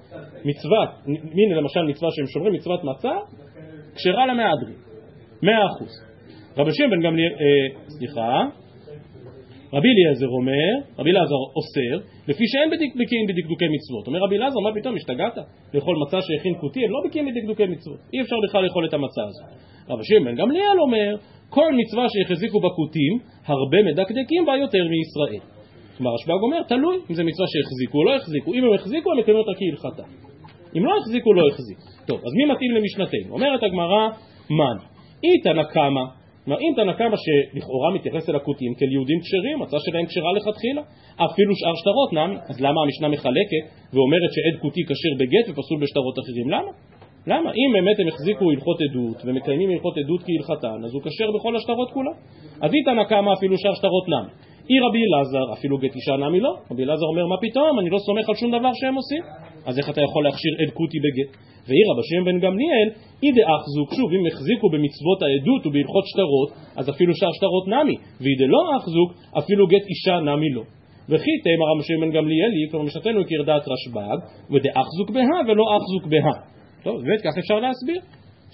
מצוות, 0.45 0.91
הנה 1.07 1.55
למשל 1.61 1.83
מצווה 1.89 2.11
שהם 2.13 2.27
שומרים, 2.27 2.53
מצוות 2.53 2.85
מצה, 2.85 3.15
כשרה 3.97 4.27
למהדרין, 4.27 4.77
מאה 5.43 5.67
אחוז. 5.67 5.93
רבי 6.57 6.71
שמעון 6.73 6.91
בן 6.91 7.07
גמליאל, 7.07 7.33
אה, 7.33 7.81
סליחה, 7.99 8.43
רבי 9.77 9.89
אליעזר 9.95 10.29
אומר, 10.39 10.69
רבי 10.99 11.11
אליעזר 11.11 11.41
אוסר, 11.57 11.95
לפי 12.29 12.45
שאין 12.51 12.69
בקיאים 13.01 13.27
בדקדוקי 13.29 13.69
מצוות. 13.77 14.07
אומר 14.07 14.21
רבי 14.27 14.37
אליעזר, 14.37 14.61
מה 14.61 14.71
פתאום, 14.81 14.95
השתגעת? 14.97 15.37
לאכול 15.75 15.97
מצה 16.03 16.19
שהכין 16.27 16.55
כותי, 16.61 16.85
הם 16.85 16.91
לא 16.91 17.01
בקיאים 17.05 17.27
בדקדוקי 17.29 17.67
מצוות. 17.67 18.01
אי 18.13 18.21
אפשר 18.21 18.37
בכלל 18.49 18.65
לאכול 18.65 18.85
את 18.89 18.95
המצה 18.95 19.23
הזאת. 19.29 19.49
רבי 19.91 20.05
שמעון 20.05 20.35
גמליאל 20.35 20.79
אומר, 20.87 21.17
כל 21.49 21.71
מצווה 21.81 22.07
שהחזיקו 22.13 22.59
בכותים, 22.61 23.13
הרבה 23.47 23.79
מדקדקים 23.89 24.47
בה 24.47 24.57
יותר 24.57 24.85
מישראל. 24.95 25.43
כלומר, 25.97 26.15
רשב"ג 26.15 26.41
אומר, 26.47 26.63
תלוי 26.63 26.97
אם 27.11 27.15
זו 27.15 27.25
מצווה 27.25 27.47
שהחזיקו 27.53 27.99
או 27.99 28.05
לא 28.05 28.17
החזיקו. 28.17 28.55
אם 28.55 28.65
הם 28.65 28.75
החזיקו, 28.75 29.13
הם 29.13 29.19
מקיימים 29.19 29.43
אותה 29.43 29.55
כהלכתה. 29.59 30.05
אם 30.77 30.85
לא 30.85 30.93
החזיקו, 31.01 31.33
לא 31.33 31.43
החזיקו. 31.51 31.81
טוב, 32.07 32.19
אז 32.27 32.33
מי 32.39 32.45
מתאים 32.53 32.71
למשנתנו? 32.77 33.35
אומרת 33.35 33.63
הגמרא, 33.63 34.09
מן. 34.51 34.79
איתנא 35.25 35.63
קמא 35.63 36.05
אם 36.55 36.73
תנא 36.77 36.93
קמא 36.93 37.17
שלכאורה 37.17 37.95
מתייחס 37.95 38.31
אל 38.31 38.37
הכותים 38.37 38.75
כאל 38.79 38.93
יהודים 38.93 39.19
כשרים, 39.21 39.59
מצא 39.59 39.77
שלהם 39.79 40.07
כשרה 40.07 40.33
לכתחילה. 40.37 40.83
אפילו 41.27 41.53
שאר 41.57 41.77
שטרות 41.81 42.11
נמי, 42.13 42.37
אז 42.51 42.61
למה 42.61 42.79
המשנה 42.83 43.09
מחלקת 43.09 43.65
ואומרת 43.93 44.31
שעד 44.35 44.57
כותי 44.63 44.83
כשר 44.89 45.13
בגט 45.21 45.47
ופסול 45.49 45.79
בשטרות 45.83 46.19
אחרים? 46.19 46.47
למה? 46.51 46.73
למה? 47.27 47.51
אם 47.51 47.69
באמת 47.77 48.01
הם 48.01 48.09
החזיקו 48.09 48.51
הלכות 48.51 48.79
עדות 48.87 49.19
ומקיימים 49.25 49.71
הלכות 49.71 49.95
עדות 49.99 50.21
כהלכתן, 50.27 50.79
אז 50.85 50.91
הוא 50.95 51.03
כשר 51.03 51.29
בכל 51.37 51.57
השטרות 51.57 51.91
כולם. 51.91 52.17
אז 52.63 52.71
היא 52.75 52.83
תנא 52.85 53.05
קמא 53.05 53.33
אפילו 53.39 53.59
שאר 53.59 53.75
שטרות 53.75 54.07
נמי. 54.09 54.31
אי 54.71 54.77
רבי 54.87 55.03
אלעזר, 55.07 55.53
אפילו 55.53 55.79
גט 55.79 55.95
אישה 55.95 56.17
נמי 56.17 56.41
לא. 56.41 56.53
רבי 56.71 56.83
אלעזר 56.85 57.07
אומר, 57.13 57.27
מה 57.27 57.37
פתאום, 57.45 57.81
אני 57.81 57.91
לא 57.91 57.99
סומך 57.99 58.29
על 58.29 58.35
שום 58.35 58.51
דבר 58.51 58.71
שהם 58.75 58.95
עושים. 58.95 59.23
אז 59.67 59.79
איך 59.79 59.91
אתה 59.91 60.01
יכול 60.01 60.25
להכשיר 60.25 60.53
כותי 60.79 60.99
בגט? 61.05 61.31
ואי 61.67 61.83
רבי 61.91 62.03
שמעון 62.09 62.25
בן 62.29 62.39
גמליאל, 62.47 62.89
אי 63.23 63.31
דאחזוק, 63.37 63.89
שוב, 63.99 64.09
אם 64.17 64.23
החזיקו 64.31 64.67
במצוות 64.75 65.19
העדות 65.25 65.63
ובהלכות 65.67 66.05
שטרות, 66.11 66.51
אז 66.79 66.85
אפילו 66.91 67.13
שאר 67.19 67.33
שטרות 67.39 67.67
נמי, 67.75 67.97
ואי 68.21 68.35
דלא 68.41 68.63
אחזוק, 68.79 69.11
אפילו 69.41 69.63
גט 69.73 69.85
אישה 69.93 70.17
נמי 70.29 70.51
לא. 70.57 70.65
וכי 71.11 71.35
תאמר 71.45 71.67
רבי 71.73 71.83
שמעון 71.87 72.03
בן 72.05 72.13
גמליאלי, 72.17 72.63
כלומר 72.71 72.85
משנתנו 72.87 73.21
הכיר 73.21 73.43
דעת 73.43 73.65
רשב"ג, 73.73 74.19
ודאחזוק 74.53 75.09
בהא 75.15 75.41
ולא 75.47 75.65
אחזוק 75.79 76.05
בהא. 76.13 76.37
טוב, 76.85 76.97
באמת 77.05 77.21
כך 77.27 77.35
אפשר 77.39 77.59
להסביר, 77.65 78.01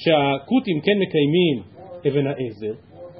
שהכותים 0.02 0.78
כן 0.86 0.96
מקיימים 1.04 1.56
אבן 2.08 2.26
העזר, 2.30 2.74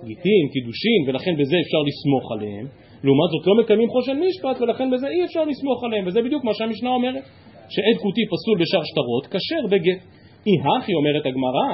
גיטין, 0.09 0.45
קידושין, 0.53 1.01
ולכן 1.07 1.35
בזה 1.41 1.57
אפשר 1.65 1.83
לסמוך 1.89 2.27
עליהם, 2.35 2.67
לעומת 3.05 3.29
זאת 3.33 3.47
לא 3.47 3.55
מקיימים 3.63 3.89
חושן 3.89 4.17
משפט, 4.27 4.57
ולכן 4.61 4.91
בזה 4.91 5.07
אי 5.09 5.25
אפשר 5.25 5.45
לסמוך 5.45 5.85
עליהם, 5.85 6.07
וזה 6.07 6.23
בדיוק 6.23 6.45
מה 6.45 6.55
שהמשנה 6.55 6.91
אומרת. 6.91 7.25
שעד 7.69 7.97
כותי 8.03 8.25
פסול 8.33 8.57
בשאר 8.61 8.85
שטרות, 8.91 9.25
כשר 9.27 9.67
בגט. 9.71 10.01
אי 10.47 10.55
הכי 10.61 10.95
אומרת 10.95 11.27
הגמרא, 11.27 11.69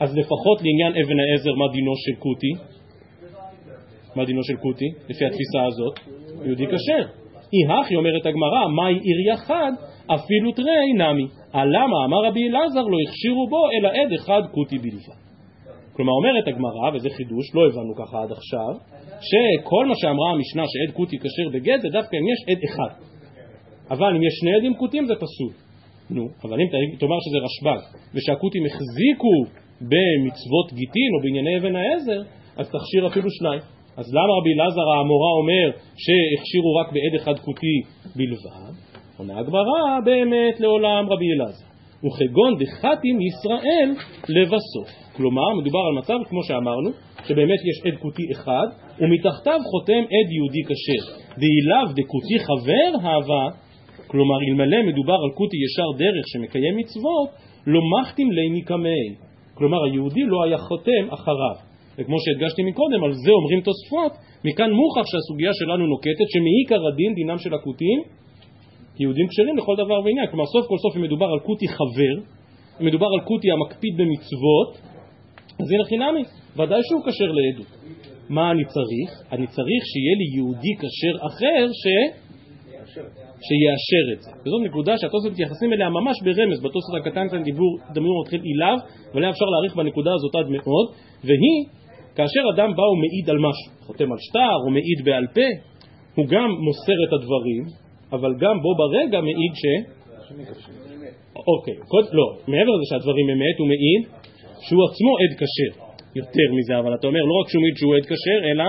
אז 0.00 0.16
לפחות 0.16 0.58
לעניין 0.64 0.92
אבן 1.00 1.18
העזר 1.20 1.54
מה 1.54 1.68
דינו 1.72 1.92
של 2.04 2.14
כותי? 2.24 2.52
מה 4.16 4.24
דינו 4.24 4.44
של 4.44 4.56
כותי? 4.56 4.88
לפי 5.10 5.24
התפיסה 5.26 5.60
הזאת, 5.68 5.94
יהודי 6.44 6.66
כשר. 6.66 7.04
אי 7.52 7.60
הכי 7.80 7.96
אומרת 7.96 8.26
הגמרא, 8.26 8.68
מהי 8.76 8.94
עיר 8.94 9.20
יחד? 9.32 9.72
אפילו 10.06 10.52
תרי 10.52 10.92
נמי. 10.98 11.26
למה 11.54 11.96
אמר 12.04 12.20
רבי 12.28 12.48
אלעזר 12.48 12.82
לא 12.92 12.96
הכשירו 13.08 13.46
בו 13.48 13.62
אלא 13.74 13.88
עד 13.88 14.12
אחד 14.12 14.42
כותי 14.54 14.78
בלבד. 14.78 15.22
כלומר 15.92 16.12
אומרת 16.12 16.48
הגמרא, 16.48 16.86
וזה 16.94 17.10
חידוש, 17.10 17.54
לא 17.54 17.66
הבנו 17.66 17.94
ככה 18.00 18.22
עד 18.22 18.32
עכשיו, 18.32 18.72
שכל 19.28 19.86
מה 19.86 19.94
שאמרה 19.96 20.30
המשנה 20.32 20.62
שעד 20.72 20.96
כותי 20.96 21.18
כשר 21.18 21.48
בגט 21.52 21.80
זה 21.80 21.88
דווקא 21.88 22.16
אם 22.16 22.26
יש 22.32 22.40
עד 22.50 22.62
אחד. 22.68 23.11
אבל 23.92 24.10
אם 24.16 24.22
יש 24.22 24.34
שני 24.40 24.54
עדים 24.56 24.74
כותים 24.74 25.06
זה 25.06 25.14
פסול. 25.14 25.52
נו, 26.10 26.28
אבל 26.44 26.60
אם 26.60 26.68
תאמר 26.98 27.18
שזה 27.24 27.38
רשב"ג, 27.46 27.80
ושהכותים 28.14 28.62
החזיקו 28.66 29.34
במצוות 29.80 30.68
גיטין 30.78 31.10
או 31.14 31.18
בענייני 31.22 31.58
אבן 31.58 31.76
העזר, 31.76 32.20
אז 32.56 32.66
תכשיר 32.74 33.06
אפילו 33.06 33.30
שניים. 33.30 33.60
אז 33.96 34.14
למה 34.14 34.32
רבי 34.38 34.52
אלעזר 34.56 34.86
האמורה 34.90 35.30
אומר 35.40 35.66
שהכשירו 36.02 36.70
רק 36.80 36.88
בעד 36.92 37.14
אחד 37.20 37.38
כותי 37.44 37.76
בלבד? 38.16 38.74
עונה 39.18 39.38
הגמרא 39.38 40.00
באמת 40.04 40.60
לעולם 40.60 41.06
רבי 41.12 41.28
אלעזר. 41.32 41.66
וכגון 42.04 42.52
דחתים 42.60 43.16
ישראל 43.20 43.88
לבסוף. 44.28 44.88
כלומר, 45.16 45.48
מדובר 45.60 45.78
על 45.88 45.98
מצב, 45.98 46.18
כמו 46.28 46.42
שאמרנו, 46.42 46.90
שבאמת 47.28 47.60
יש 47.70 47.86
עד 47.86 47.98
כותי 48.02 48.22
אחד, 48.32 48.66
ומתחתיו 48.98 49.60
חותם 49.70 50.02
עד 50.14 50.28
יהודי 50.34 50.62
כשר. 50.68 51.02
דאילאו 51.40 51.86
דכותי 51.98 52.38
חבר 52.46 53.08
הווה, 53.08 53.44
כלומר, 54.12 54.38
אלמלא 54.48 54.80
מדובר 54.88 55.18
על 55.24 55.30
כותי 55.38 55.56
ישר 55.64 55.88
דרך 55.98 56.24
שמקיים 56.32 56.76
מצוות, 56.76 57.28
לא 57.66 57.80
מחתים 57.92 58.32
ליני 58.32 58.62
קמי. 58.62 59.04
כלומר, 59.54 59.84
היהודי 59.84 60.24
לא 60.32 60.44
היה 60.44 60.58
חותם 60.58 61.04
אחריו. 61.16 61.56
וכמו 61.98 62.16
שהדגשתי 62.22 62.62
מקודם, 62.62 63.04
על 63.04 63.12
זה 63.12 63.32
אומרים 63.38 63.60
תוספות, 63.60 64.12
מכאן 64.44 64.70
מוכח 64.80 65.06
שהסוגיה 65.10 65.52
שלנו 65.60 65.86
נוקטת, 65.86 66.28
שמעיקר 66.32 66.80
הדין, 66.88 67.14
דינם 67.14 67.38
של 67.38 67.54
הכותים, 67.54 67.98
יהודים 69.00 69.26
כשרים 69.28 69.56
לכל 69.56 69.74
דבר 69.82 69.98
ועניין. 70.04 70.26
כלומר, 70.30 70.46
סוף 70.46 70.64
כל 70.68 70.78
סוף 70.78 70.96
אם 70.96 71.02
מדובר 71.02 71.26
על 71.34 71.40
כותי 71.40 71.68
חבר, 71.68 72.14
אם 72.80 72.86
מדובר 72.86 73.06
על 73.14 73.20
כותי 73.28 73.48
המקפיד 73.50 73.94
במצוות, 73.96 74.70
אז 75.60 75.66
הנה 75.72 75.84
חינמי, 75.90 76.24
ודאי 76.56 76.80
שהוא 76.88 77.02
כשר 77.06 77.30
לעדות. 77.38 77.70
מה 78.28 78.50
אני 78.50 78.64
צריך? 78.64 79.10
אני 79.32 79.46
צריך 79.46 79.82
שיהיה 79.90 80.14
לי 80.20 80.26
יהודי 80.36 80.74
כשר 80.80 81.14
אחר 81.28 81.62
ש... 81.80 81.84
שיאשר 83.46 84.04
את 84.12 84.20
זה. 84.22 84.30
וזאת 84.42 84.60
נקודה 84.68 84.92
שהתוספות 84.98 85.32
מתייחסים 85.32 85.72
אליה 85.72 85.88
ממש 85.88 86.16
ברמז, 86.24 86.58
בתוספות 86.64 86.94
הקטן 87.00 87.26
כאן 87.30 87.42
דיבור, 87.42 87.72
דמיון 87.94 88.16
מתחיל 88.22 88.40
אילב, 88.50 88.78
אבל 89.12 89.30
אפשר 89.30 89.44
להעריך 89.52 89.76
בנקודה 89.76 90.10
הזאת 90.14 90.34
עד 90.34 90.48
מאוד, 90.48 90.86
והיא, 91.24 91.60
כאשר 92.16 92.42
אדם 92.54 92.70
בא 92.76 92.86
ומעיד 92.92 93.26
על 93.30 93.38
משהו, 93.46 93.86
חותם 93.86 94.12
על 94.12 94.18
שטר 94.26 94.56
או 94.64 94.70
מעיד 94.70 94.98
בעל 95.04 95.26
פה, 95.36 95.48
הוא 96.16 96.26
גם 96.34 96.48
מוסר 96.66 96.98
את 97.06 97.12
הדברים, 97.16 97.62
אבל 98.12 98.32
גם 98.42 98.56
בו 98.62 98.70
ברגע 98.80 99.18
מעיד 99.20 99.54
ש... 99.60 99.64
אוקיי, 101.52 101.76
לא, 102.18 102.26
מעבר 102.52 102.72
לזה 102.76 102.86
שהדברים 102.90 103.26
אמת, 103.34 103.56
הוא 103.58 103.68
מעיד 103.72 104.02
שהוא 104.66 104.82
עצמו 104.88 105.12
עד 105.22 105.32
כשר. 105.40 105.72
יותר 106.20 106.48
מזה, 106.56 106.78
אבל 106.78 106.94
אתה 106.94 107.06
אומר 107.06 107.20
לא 107.30 107.34
רק 107.40 107.48
שהוא 107.50 107.62
מעיד 107.62 107.76
שהוא 107.76 107.92
עד 107.96 108.04
כשר, 108.10 108.38
אלא 108.50 108.64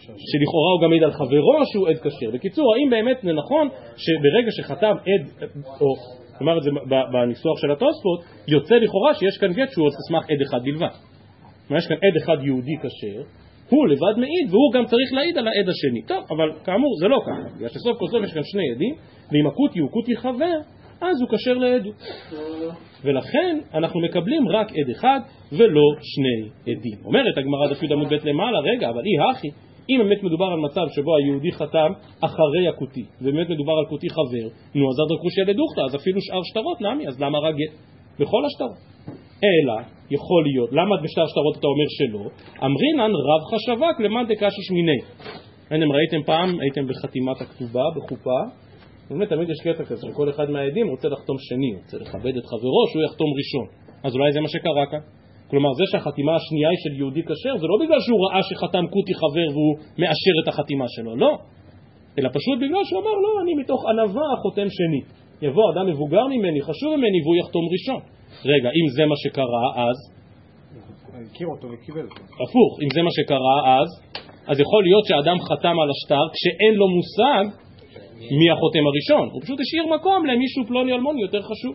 שלכאורה 0.00 0.70
הוא 0.72 0.80
גם 0.82 0.90
מעיד 0.90 1.02
על 1.02 1.12
חברו 1.12 1.66
שהוא 1.72 1.88
עד 1.88 1.98
כשר. 1.98 2.30
בקיצור, 2.34 2.74
האם 2.74 2.90
באמת 2.90 3.18
זה 3.22 3.32
נכון 3.32 3.68
שברגע 3.96 4.50
שחתם 4.50 4.94
עד, 5.08 5.48
או 5.80 5.86
נאמר 6.40 6.58
את 6.58 6.62
זה 6.62 6.70
בניסוח 7.12 7.58
של 7.58 7.70
התוספות, 7.70 8.20
יוצא 8.48 8.74
לכאורה 8.74 9.14
שיש 9.14 9.38
כאן 9.40 9.52
גט 9.52 9.70
שהוא 9.72 9.84
על 9.84 9.90
סמך 10.08 10.24
עד 10.30 10.40
אחד 10.42 10.58
בלבד. 10.64 10.94
יש 11.78 11.86
כאן 11.86 11.96
עד 11.96 12.16
אחד 12.22 12.44
יהודי 12.44 12.76
כשר, 12.82 13.22
הוא 13.70 13.88
לבד 13.88 14.14
מעיד 14.16 14.46
והוא 14.50 14.72
גם 14.74 14.84
צריך 14.84 15.12
להעיד 15.12 15.38
על 15.38 15.48
העד 15.48 15.68
השני. 15.68 16.02
טוב, 16.06 16.24
אבל 16.30 16.48
כאמור 16.64 16.90
זה 17.00 17.08
לא 17.08 17.18
ככה, 17.26 17.56
בגלל 17.56 17.68
שסוף 17.68 17.98
כל 17.98 18.06
סוף 18.06 18.24
יש 18.24 18.32
כאן 18.32 18.42
שני 18.44 18.70
עדים, 18.74 18.94
ואם 19.32 19.46
הכותי 19.46 19.78
הוא 19.78 19.90
כותי 19.90 20.16
חבר, 20.16 20.58
אז 21.00 21.20
הוא 21.20 21.28
כשר 21.28 21.52
לעדות. 21.52 21.94
ולכן 23.04 23.58
אנחנו 23.74 24.00
מקבלים 24.00 24.48
רק 24.48 24.68
עד 24.70 24.90
אחד 24.90 25.20
ולא 25.52 25.82
שני 26.02 26.72
עדים. 26.72 26.98
אומרת 27.04 27.38
הגמרא 27.38 27.70
דף 27.70 27.82
י' 27.82 27.92
עמוד 27.92 28.08
ב' 28.08 28.28
למעלה, 28.28 28.58
רגע, 28.58 28.88
אבל 28.90 29.00
אי 29.00 29.30
הכי, 29.30 29.48
אם 29.90 29.98
באמת 30.02 30.22
מדובר 30.22 30.44
על 30.44 30.60
מצב 30.66 30.86
שבו 30.94 31.16
היהודי 31.16 31.52
חתם 31.52 31.92
אחרי 32.20 32.68
הכותי, 32.68 33.04
ובאמת 33.20 33.50
מדובר 33.50 33.72
על 33.80 33.86
כותי 33.88 34.08
חבר, 34.10 34.46
נו 34.74 34.84
אז 34.90 34.96
אדרא 35.02 35.16
קושיא 35.22 35.44
לדוכתא, 35.50 35.80
אז 35.80 35.92
אפילו 36.00 36.18
שאר 36.20 36.42
שטרות 36.50 36.80
נמי, 36.80 37.08
אז 37.08 37.20
למה 37.20 37.38
רק 37.38 37.54
גט? 37.54 37.74
בכל 38.20 38.42
השטרות. 38.46 38.78
אלא, 39.44 39.76
יכול 40.10 40.42
להיות, 40.48 40.70
למה 40.72 40.94
בשטר 41.02 41.26
שטרות 41.26 41.56
אתה 41.58 41.66
אומר 41.72 41.88
שלא? 41.98 42.24
אמרינן 42.66 43.12
רב 43.28 43.42
חשבק 43.52 43.94
למאן 44.04 44.24
דקשי 44.28 44.62
שמיני. 44.68 45.00
אתם 45.66 45.92
ראיתם 45.96 46.22
פעם, 46.26 46.60
הייתם 46.60 46.86
בחתימת 46.88 47.40
הכתובה, 47.40 47.84
בחופה, 47.96 48.40
באמת 49.10 49.28
תמיד 49.28 49.50
יש 49.50 49.60
קטע 49.60 49.84
כזה, 49.84 50.06
שכל 50.12 50.30
אחד 50.30 50.50
מהעדים 50.50 50.88
רוצה 50.88 51.08
לחתום 51.08 51.36
שני, 51.38 51.72
רוצה 51.82 51.96
לכבד 51.98 52.36
את 52.36 52.46
חברו 52.46 52.82
שהוא 52.90 53.02
יחתום 53.02 53.30
ראשון. 53.38 53.66
אז 54.04 54.14
אולי 54.14 54.32
זה 54.32 54.40
מה 54.40 54.48
שקרה 54.48 54.86
כאן. 54.90 55.19
כלומר, 55.50 55.72
זה 55.78 55.84
שהחתימה 55.90 56.32
השנייה 56.36 56.68
היא 56.72 56.80
של 56.84 56.92
יהודי 56.98 57.22
כשר, 57.28 57.54
זה 57.62 57.66
לא 57.66 57.76
בגלל 57.82 58.00
שהוא 58.00 58.20
ראה 58.24 58.42
שחתם 58.48 58.84
קוטי 58.94 59.14
חבר 59.20 59.48
והוא 59.54 59.74
מאשר 60.00 60.34
את 60.42 60.48
החתימה 60.48 60.84
שלו, 60.94 61.16
לא. 61.16 61.32
אלא 62.18 62.28
פשוט 62.28 62.56
בגלל 62.62 62.84
שהוא 62.84 63.00
אמר, 63.02 63.14
לא, 63.24 63.32
אני 63.42 63.52
מתוך 63.60 63.80
ענווה 63.90 64.28
חותם 64.42 64.68
שני. 64.78 65.02
יבוא 65.46 65.66
אדם 65.72 65.86
מבוגר 65.92 66.26
ממני, 66.26 66.60
חשוב 66.68 66.96
ממני, 66.96 67.18
והוא 67.22 67.36
יחתום 67.40 67.64
ראשון. 67.74 68.00
רגע, 68.52 68.68
אם 68.78 68.86
זה 68.96 69.06
מה 69.06 69.16
שקרה, 69.22 69.66
אז... 69.86 69.98
הכיר 71.30 71.48
אותו 71.54 71.66
וקיבל 71.72 72.04
אותו. 72.10 72.22
הפוך, 72.42 72.72
אם 72.82 72.90
זה 72.94 73.02
מה 73.02 73.12
שקרה, 73.18 73.56
אז... 73.80 73.88
אז 74.50 74.60
יכול 74.60 74.82
להיות 74.82 75.04
שאדם 75.08 75.36
חתם 75.48 75.76
על 75.82 75.88
השטר 75.94 76.24
כשאין 76.34 76.74
לו 76.74 76.86
מושג 76.96 77.44
מי 78.38 78.50
החותם 78.50 78.84
הראשון. 78.90 79.28
הוא 79.32 79.42
פשוט 79.42 79.58
השאיר 79.60 79.84
מקום 79.96 80.26
למישהו 80.26 80.64
פלוני 80.68 80.92
אלמוני 80.92 81.20
יותר 81.22 81.42
חשוב. 81.42 81.74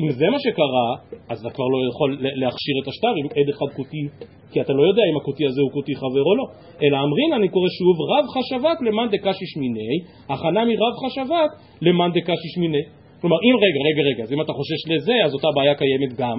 אם 0.00 0.08
זה 0.18 0.26
מה 0.32 0.38
שקרה, 0.44 0.88
אז 1.30 1.40
אתה 1.40 1.50
כבר 1.54 1.68
לא 1.74 1.78
יכול 1.90 2.10
להכשיר 2.20 2.74
את 2.82 2.88
השטר 2.88 3.14
עם 3.20 3.26
עד 3.36 3.48
אחד 3.54 3.68
כותי, 3.76 4.04
כי 4.52 4.60
אתה 4.60 4.72
לא 4.72 4.82
יודע 4.88 5.02
אם 5.10 5.16
הכותי 5.20 5.44
הזה 5.46 5.60
הוא 5.64 5.72
כותי 5.76 5.94
חבר 5.96 6.24
או 6.28 6.34
לא. 6.40 6.46
אלא 6.82 6.96
אמרין, 7.04 7.30
אני 7.38 7.48
קורא 7.48 7.68
שוב, 7.78 7.96
רב 8.12 8.26
חשבת 8.36 8.78
למאן 8.86 9.08
דקשיש 9.14 9.52
מיני, 9.56 9.94
הכנה 10.32 10.62
מרב 10.64 10.94
חשבת 11.04 11.50
למאן 11.82 12.10
דקשיש 12.16 12.54
מיני. 12.58 12.84
כלומר, 13.20 13.36
אם 13.46 13.54
רגע, 13.64 13.80
רגע, 13.88 14.02
רגע, 14.10 14.22
אז 14.22 14.32
אם 14.32 14.40
אתה 14.40 14.52
חושש 14.52 14.80
לזה, 14.90 15.16
אז 15.24 15.34
אותה 15.34 15.48
בעיה 15.56 15.74
קיימת 15.74 16.12
גם 16.20 16.38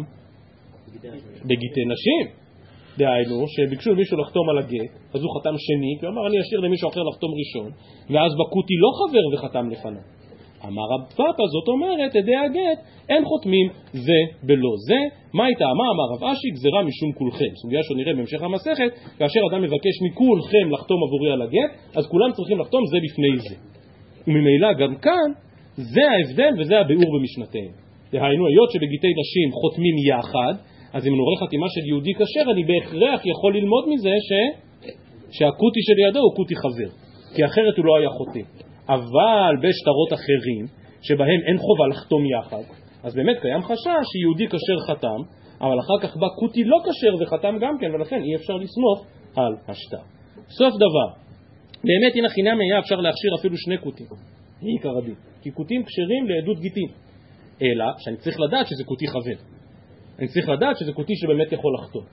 בגיטי 1.47 1.83
נשים. 1.93 2.43
דהיינו, 2.97 3.45
שביקשו 3.47 3.95
מישהו 3.95 4.17
לחתום 4.17 4.49
על 4.49 4.57
הגט, 4.57 4.91
אז 5.13 5.21
הוא 5.23 5.31
חתם 5.35 5.55
שני, 5.57 5.91
כי 5.99 6.05
הוא 6.05 6.13
אמר 6.13 6.27
אני 6.27 6.41
אשאיר 6.41 6.59
למישהו 6.59 6.89
אחר 6.89 7.03
לחתום 7.03 7.31
ראשון, 7.39 7.71
ואז 8.09 8.31
בקוטי 8.39 8.73
לא 8.83 8.89
חבר 8.99 9.25
וחתם 9.33 9.69
לפניו. 9.69 10.01
אמר 10.67 10.85
רב 10.93 11.03
פאפא, 11.17 11.45
זאת 11.55 11.67
אומרת, 11.73 12.15
עדי 12.15 12.35
הגט, 12.35 12.79
אין 13.09 13.23
חותמים 13.25 13.67
זה 14.05 14.19
בלא 14.43 14.73
זה. 14.87 14.99
מה 15.33 15.45
הייתה 15.45 15.65
אמר? 15.73 15.87
אמר 15.95 16.07
רב 16.13 16.23
אשי, 16.31 16.49
גזירה 16.55 16.83
משום 16.83 17.11
כולכם. 17.19 17.51
סוגיה 17.61 17.83
שנראה 17.83 18.13
בהמשך 18.13 18.41
המסכת, 18.43 18.91
כאשר 19.19 19.39
אדם 19.51 19.61
מבקש 19.61 19.95
מכולכם 20.05 20.65
לחתום 20.73 20.99
עבורי 21.03 21.31
על 21.31 21.41
הגט, 21.41 21.71
אז 21.97 22.03
כולם 22.07 22.29
צריכים 22.31 22.59
לחתום 22.59 22.81
זה 22.91 22.97
בפני 23.05 23.33
זה. 23.47 23.55
וממילא 24.27 24.73
גם 24.73 24.95
כאן, 24.95 25.29
זה 25.75 26.01
ההבדל 26.11 26.53
וזה 26.59 26.79
הביאור 26.79 27.09
במשנתיהם. 27.15 27.73
דהיינו, 28.11 28.47
היות 28.47 28.71
שבגיטי 28.71 29.11
נשים 29.21 29.47
חותמים 29.59 29.95
יחד, 30.09 30.53
אז 30.93 31.07
אם 31.07 31.13
רואה 31.13 31.47
חתימה 31.47 31.67
של 31.69 31.83
יהודי 31.89 32.13
כשר, 32.13 32.51
אני 32.51 32.63
בהכרח 32.63 33.25
יכול 33.25 33.55
ללמוד 33.57 33.83
מזה 33.89 34.15
ש... 34.27 34.31
שהכותי 35.37 35.81
שלידו 35.87 36.19
הוא 36.19 36.35
כותי 36.35 36.55
חבר, 36.55 36.89
כי 37.35 37.45
אחרת 37.45 37.77
הוא 37.77 37.85
לא 37.85 37.97
היה 37.97 38.09
חותם. 38.09 38.72
אבל 38.89 39.53
בשטרות 39.63 40.13
אחרים, 40.13 40.65
שבהם 41.01 41.41
אין 41.47 41.57
חובה 41.57 41.87
לחתום 41.87 42.23
יחד, 42.25 42.63
אז 43.03 43.15
באמת 43.15 43.37
קיים 43.41 43.61
חשש 43.61 44.03
שיהודי 44.11 44.47
כשר 44.47 44.79
חתם, 44.87 45.19
אבל 45.61 45.79
אחר 45.79 46.07
כך 46.07 46.17
בא 46.17 46.27
כותי 46.39 46.63
לא 46.63 46.77
כשר 46.85 47.23
וחתם 47.23 47.55
גם 47.61 47.77
כן, 47.79 47.91
ולכן 47.95 48.21
אי 48.21 48.35
אפשר 48.35 48.53
לסמוך 48.53 49.05
על 49.35 49.53
השטר. 49.67 50.03
סוף 50.49 50.73
דבר, 50.75 51.07
באמת 51.83 52.15
הנה 52.15 52.29
חינם 52.29 52.57
היה 52.59 52.79
אפשר 52.79 52.95
להכשיר 52.95 53.31
אפילו 53.39 53.57
שני 53.57 53.77
כותים, 53.77 54.07
מעיקר 54.61 54.97
הדין, 54.97 55.15
כי 55.41 55.51
כותים 55.51 55.83
כשרים 55.83 56.29
לעדות 56.29 56.59
גיטין, 56.59 56.89
אלא 57.61 57.85
שאני 57.97 58.17
צריך 58.17 58.39
לדעת 58.39 58.67
שזה 58.67 58.83
כותי 58.83 59.07
חבר. 59.07 59.39
אני 60.19 60.27
צריך 60.27 60.49
לדעת 60.49 60.77
שזה 60.77 60.93
כותי 60.93 61.13
שבאמת 61.15 61.51
יכול 61.51 61.73
לחתום. 61.79 62.03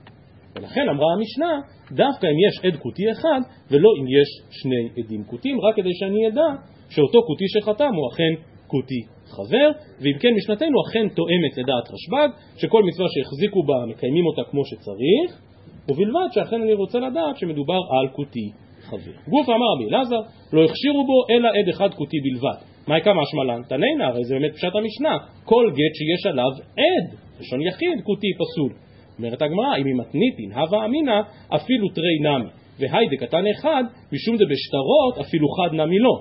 ולכן 0.55 0.89
אמרה 0.89 1.13
המשנה, 1.13 1.51
דווקא 1.91 2.25
אם 2.27 2.39
יש 2.47 2.65
עד 2.65 2.79
כותי 2.79 3.11
אחד, 3.11 3.41
ולא 3.71 3.89
אם 3.99 4.05
יש 4.17 4.29
שני 4.51 5.03
עדים 5.03 5.23
כותים, 5.23 5.61
רק 5.61 5.75
כדי 5.75 5.93
שאני 5.99 6.27
אדע 6.27 6.49
שאותו 6.89 7.19
כותי 7.27 7.45
שחתם 7.47 7.93
הוא 7.95 8.07
אכן 8.13 8.33
כותי 8.67 9.01
חבר, 9.35 9.67
ואם 10.01 10.17
כן 10.19 10.33
משנתנו 10.37 10.77
אכן 10.87 11.05
תואמת 11.17 11.53
לדעת 11.57 11.85
רשב"ג, 11.93 12.29
שכל 12.57 12.83
מצווה 12.83 13.07
שהחזיקו 13.13 13.63
בה 13.63 13.85
מקיימים 13.91 14.25
אותה 14.25 14.41
כמו 14.51 14.65
שצריך, 14.65 15.41
ובלבד 15.89 16.29
שאכן 16.31 16.61
אני 16.61 16.73
רוצה 16.73 16.99
לדעת 16.99 17.37
שמדובר 17.37 17.81
על 17.95 18.07
כותי 18.15 18.47
חבר. 18.81 19.15
גוף 19.27 19.49
אמר 19.49 19.69
רבי 19.75 19.85
אלעזר, 19.89 20.21
לא 20.53 20.63
הכשירו 20.63 21.05
בו 21.05 21.17
אלא 21.29 21.47
עד 21.47 21.69
אחד 21.69 21.89
כותי 21.93 22.17
בלבד. 22.23 22.59
מה 22.87 22.97
יקרא 22.97 23.13
משמע 23.13 23.43
לן? 23.43 23.61
תננה, 23.63 24.07
הרי 24.07 24.23
זה 24.23 24.33
באמת 24.35 24.53
פשט 24.53 24.75
המשנה, 24.75 25.17
כל 25.43 25.65
גט 25.71 25.93
שיש 25.97 26.25
עליו 26.31 26.51
עד 26.77 27.17
לשון 27.39 27.61
יחיד, 27.61 27.97
כותי 28.03 28.27
פסול. 28.39 28.90
אומרת 29.25 29.41
הגמרא, 29.41 29.77
אם 29.79 29.85
היא 29.85 29.95
מתניתין, 29.95 30.51
הווה 30.51 30.85
אמינא, 30.85 31.21
אפילו 31.55 31.89
תרי 31.89 32.17
נמי, 32.21 32.49
והי 32.79 33.05
דקתן 33.11 33.43
אחד, 33.55 33.83
משום 34.13 34.35
דבשטרות, 34.35 35.27
אפילו 35.27 35.47
חד 35.57 35.73
נמי 35.73 35.99
לא, 35.99 36.15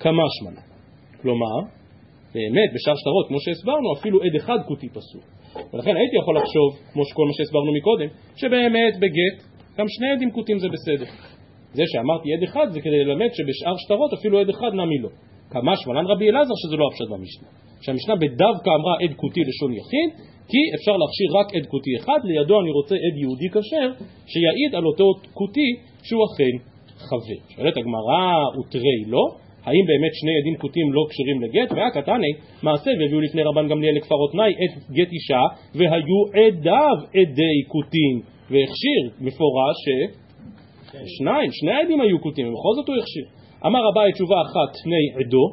כמה 0.00 0.22
שמנה. 0.38 0.60
כלומר, 1.22 1.56
באמת, 2.34 2.68
בשאר 2.74 2.94
שטרות, 2.96 3.26
כמו 3.28 3.40
שהסברנו, 3.40 3.92
אפילו 3.98 4.22
עד 4.22 4.34
אחד 4.36 4.58
כותי 4.68 4.88
פסול. 4.88 5.22
ולכן 5.72 5.96
הייתי 5.96 6.16
יכול 6.22 6.36
לחשוב, 6.36 6.68
כמו 6.92 7.04
שכל 7.04 7.24
מה 7.26 7.32
שהסברנו 7.32 7.72
מקודם, 7.78 8.08
שבאמת 8.36 8.94
בגט, 9.02 9.36
גם 9.78 9.86
שני 9.88 10.10
עדים 10.12 10.30
כותים 10.30 10.58
זה 10.58 10.68
בסדר. 10.74 11.10
זה 11.72 11.82
שאמרתי 11.86 12.28
עד 12.34 12.42
אחד 12.42 12.66
זה 12.70 12.80
כדי 12.80 13.04
ללמד 13.04 13.30
שבשאר 13.32 13.76
שטרות 13.76 14.12
אפילו 14.12 14.40
עד 14.40 14.48
אחד 14.48 14.72
נמי 14.74 14.98
לא. 14.98 15.08
כמה 15.50 15.76
שמלן 15.76 16.06
רבי 16.06 16.30
אלעזר 16.30 16.54
שזה 16.62 16.76
לא 16.76 16.84
הפשט 16.88 17.08
במשנה. 17.10 17.48
שהמשנה 17.80 18.14
בדווקא 18.16 18.70
אמרה 18.78 18.94
עד 19.02 19.12
כותי 19.16 19.40
לשון 19.48 19.72
יחיד, 19.72 20.10
כי 20.50 20.60
אפשר 20.76 20.94
להכשיר 21.02 21.28
רק 21.38 21.48
עד 21.56 21.66
כותי 21.72 21.90
אחד, 22.00 22.20
לידו 22.24 22.60
אני 22.60 22.70
רוצה 22.70 22.94
עד 22.94 23.14
יהודי 23.22 23.48
כשר, 23.54 23.88
שיעיד 24.32 24.74
על 24.74 24.84
אותו 24.90 25.06
כותי 25.38 25.70
שהוא 26.06 26.22
אכן 26.26 26.54
חבר. 27.08 27.40
שואלת 27.54 27.76
הגמרא, 27.76 28.24
ותרי 28.58 29.00
לא? 29.06 29.24
האם 29.64 29.84
באמת 29.90 30.12
שני 30.20 30.34
עדים 30.40 30.56
כותים 30.62 30.92
לא 30.92 31.02
כשרים 31.10 31.38
לגט? 31.42 31.72
והקטני 31.76 32.32
מעשה 32.62 32.90
והביאו 33.00 33.20
לפני 33.20 33.42
רבן 33.42 33.68
גמליאל 33.68 33.96
לכפר 33.96 34.14
תנאי 34.32 34.52
את 34.62 34.72
גט 34.96 35.12
אישה 35.12 35.42
והיו 35.74 36.20
עדיו 36.40 36.96
עדי 37.20 37.56
כותים 37.68 38.14
והכשיר 38.50 39.02
מפורש 39.20 39.78
ששניים, 40.90 41.50
שני 41.52 41.72
העדים 41.72 42.00
היו 42.00 42.20
כותים 42.20 42.46
ובכל 42.48 42.72
זאת 42.76 42.88
הוא 42.88 42.96
הכשיר. 42.96 43.26
אמר 43.66 43.80
אביי 43.92 44.12
תשובה 44.12 44.36
אחת 44.46 44.70
תני 44.84 45.04
עדו, 45.18 45.44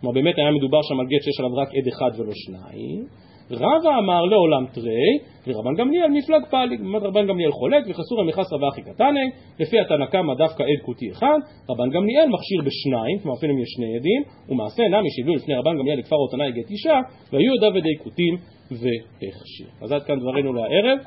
כלומר 0.00 0.14
באמת 0.14 0.38
היה 0.38 0.50
מדובר 0.50 0.82
שם 0.82 1.00
על 1.00 1.06
גט 1.06 1.22
שיש 1.22 1.40
עליו 1.40 1.56
רק 1.56 1.68
עד 1.68 1.86
אחד 1.88 2.10
ולא 2.20 2.32
שניים 2.34 3.06
רבא 3.50 3.98
אמר 3.98 4.24
לעולם 4.24 4.66
תרי, 4.72 5.18
ורבן 5.46 5.74
גמליאל 5.74 6.08
מפלג 6.08 6.44
פליג. 6.50 6.80
באמת 6.80 7.02
רבן 7.02 7.26
גמליאל 7.26 7.50
חולק, 7.52 7.84
וחסור 7.88 8.20
המכס 8.20 8.52
רבה 8.52 8.68
אחי 8.68 8.82
קטני, 8.82 9.30
לפי 9.60 9.80
התנא 9.80 10.06
קמא 10.06 10.34
דווקא 10.34 10.62
עד 10.62 10.80
כותי 10.84 11.10
אחד, 11.10 11.38
רבן 11.70 11.90
גמליאל 11.90 12.28
מכשיר 12.28 12.60
בשניים, 12.66 13.18
כלומר 13.22 13.38
אפילו 13.38 13.52
אם 13.54 13.58
יש 13.58 13.68
שני 13.76 13.96
עדים, 13.96 14.22
ומעשה 14.48 14.82
נמי 14.82 15.10
שהביאו 15.10 15.34
לפני 15.34 15.54
רבן 15.54 15.78
גמליאל 15.78 15.98
לכפר 15.98 16.16
אותנאי 16.16 16.52
גט 16.52 16.70
אישה, 16.70 17.00
והיו 17.32 17.54
ידיו 17.54 17.76
עדי 17.76 17.96
כותים 18.04 18.36
והכשיר. 18.70 19.68
אז 19.82 19.92
עד 19.92 20.02
כאן 20.02 20.20
דברינו 20.20 20.52
לערב. 20.52 20.98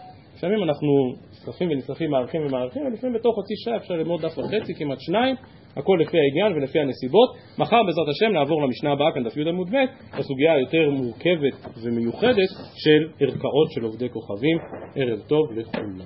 לפעמים 0.44 0.64
אנחנו 0.64 1.14
נסחפים 1.32 1.70
ונסחפים, 1.72 2.12
מערכים 2.12 2.46
ומערכים, 2.46 2.86
ולפעמים 2.86 3.16
בתוך 3.16 3.40
חצי 3.40 3.54
שעה 3.64 3.76
אפשר 3.76 3.94
ללמוד 3.94 4.22
דף 4.22 4.38
וחצי, 4.38 4.76
כמעט 4.76 5.00
שניים, 5.00 5.36
הכל 5.78 5.98
לפי 6.02 6.18
העניין 6.20 6.54
ולפי 6.54 6.80
הנסיבות. 6.80 7.30
מחר 7.58 7.84
בעזרת 7.86 8.08
השם 8.10 8.34
נעבור 8.34 8.62
למשנה 8.62 8.92
הבאה, 8.92 9.12
כאן 9.14 9.24
דף 9.24 9.38
י' 9.38 9.50
עמוד 9.50 9.70
ב', 9.70 9.76
לסוגיה 10.20 10.54
היותר 10.54 10.90
מורכבת 10.90 11.78
ומיוחדת 11.84 12.50
של 12.76 13.08
ערכאות 13.20 13.72
של 13.72 13.84
עובדי 13.84 14.10
כוכבים. 14.10 14.58
ערב 14.96 15.20
טוב 15.20 15.52
לכולם. 15.56 16.00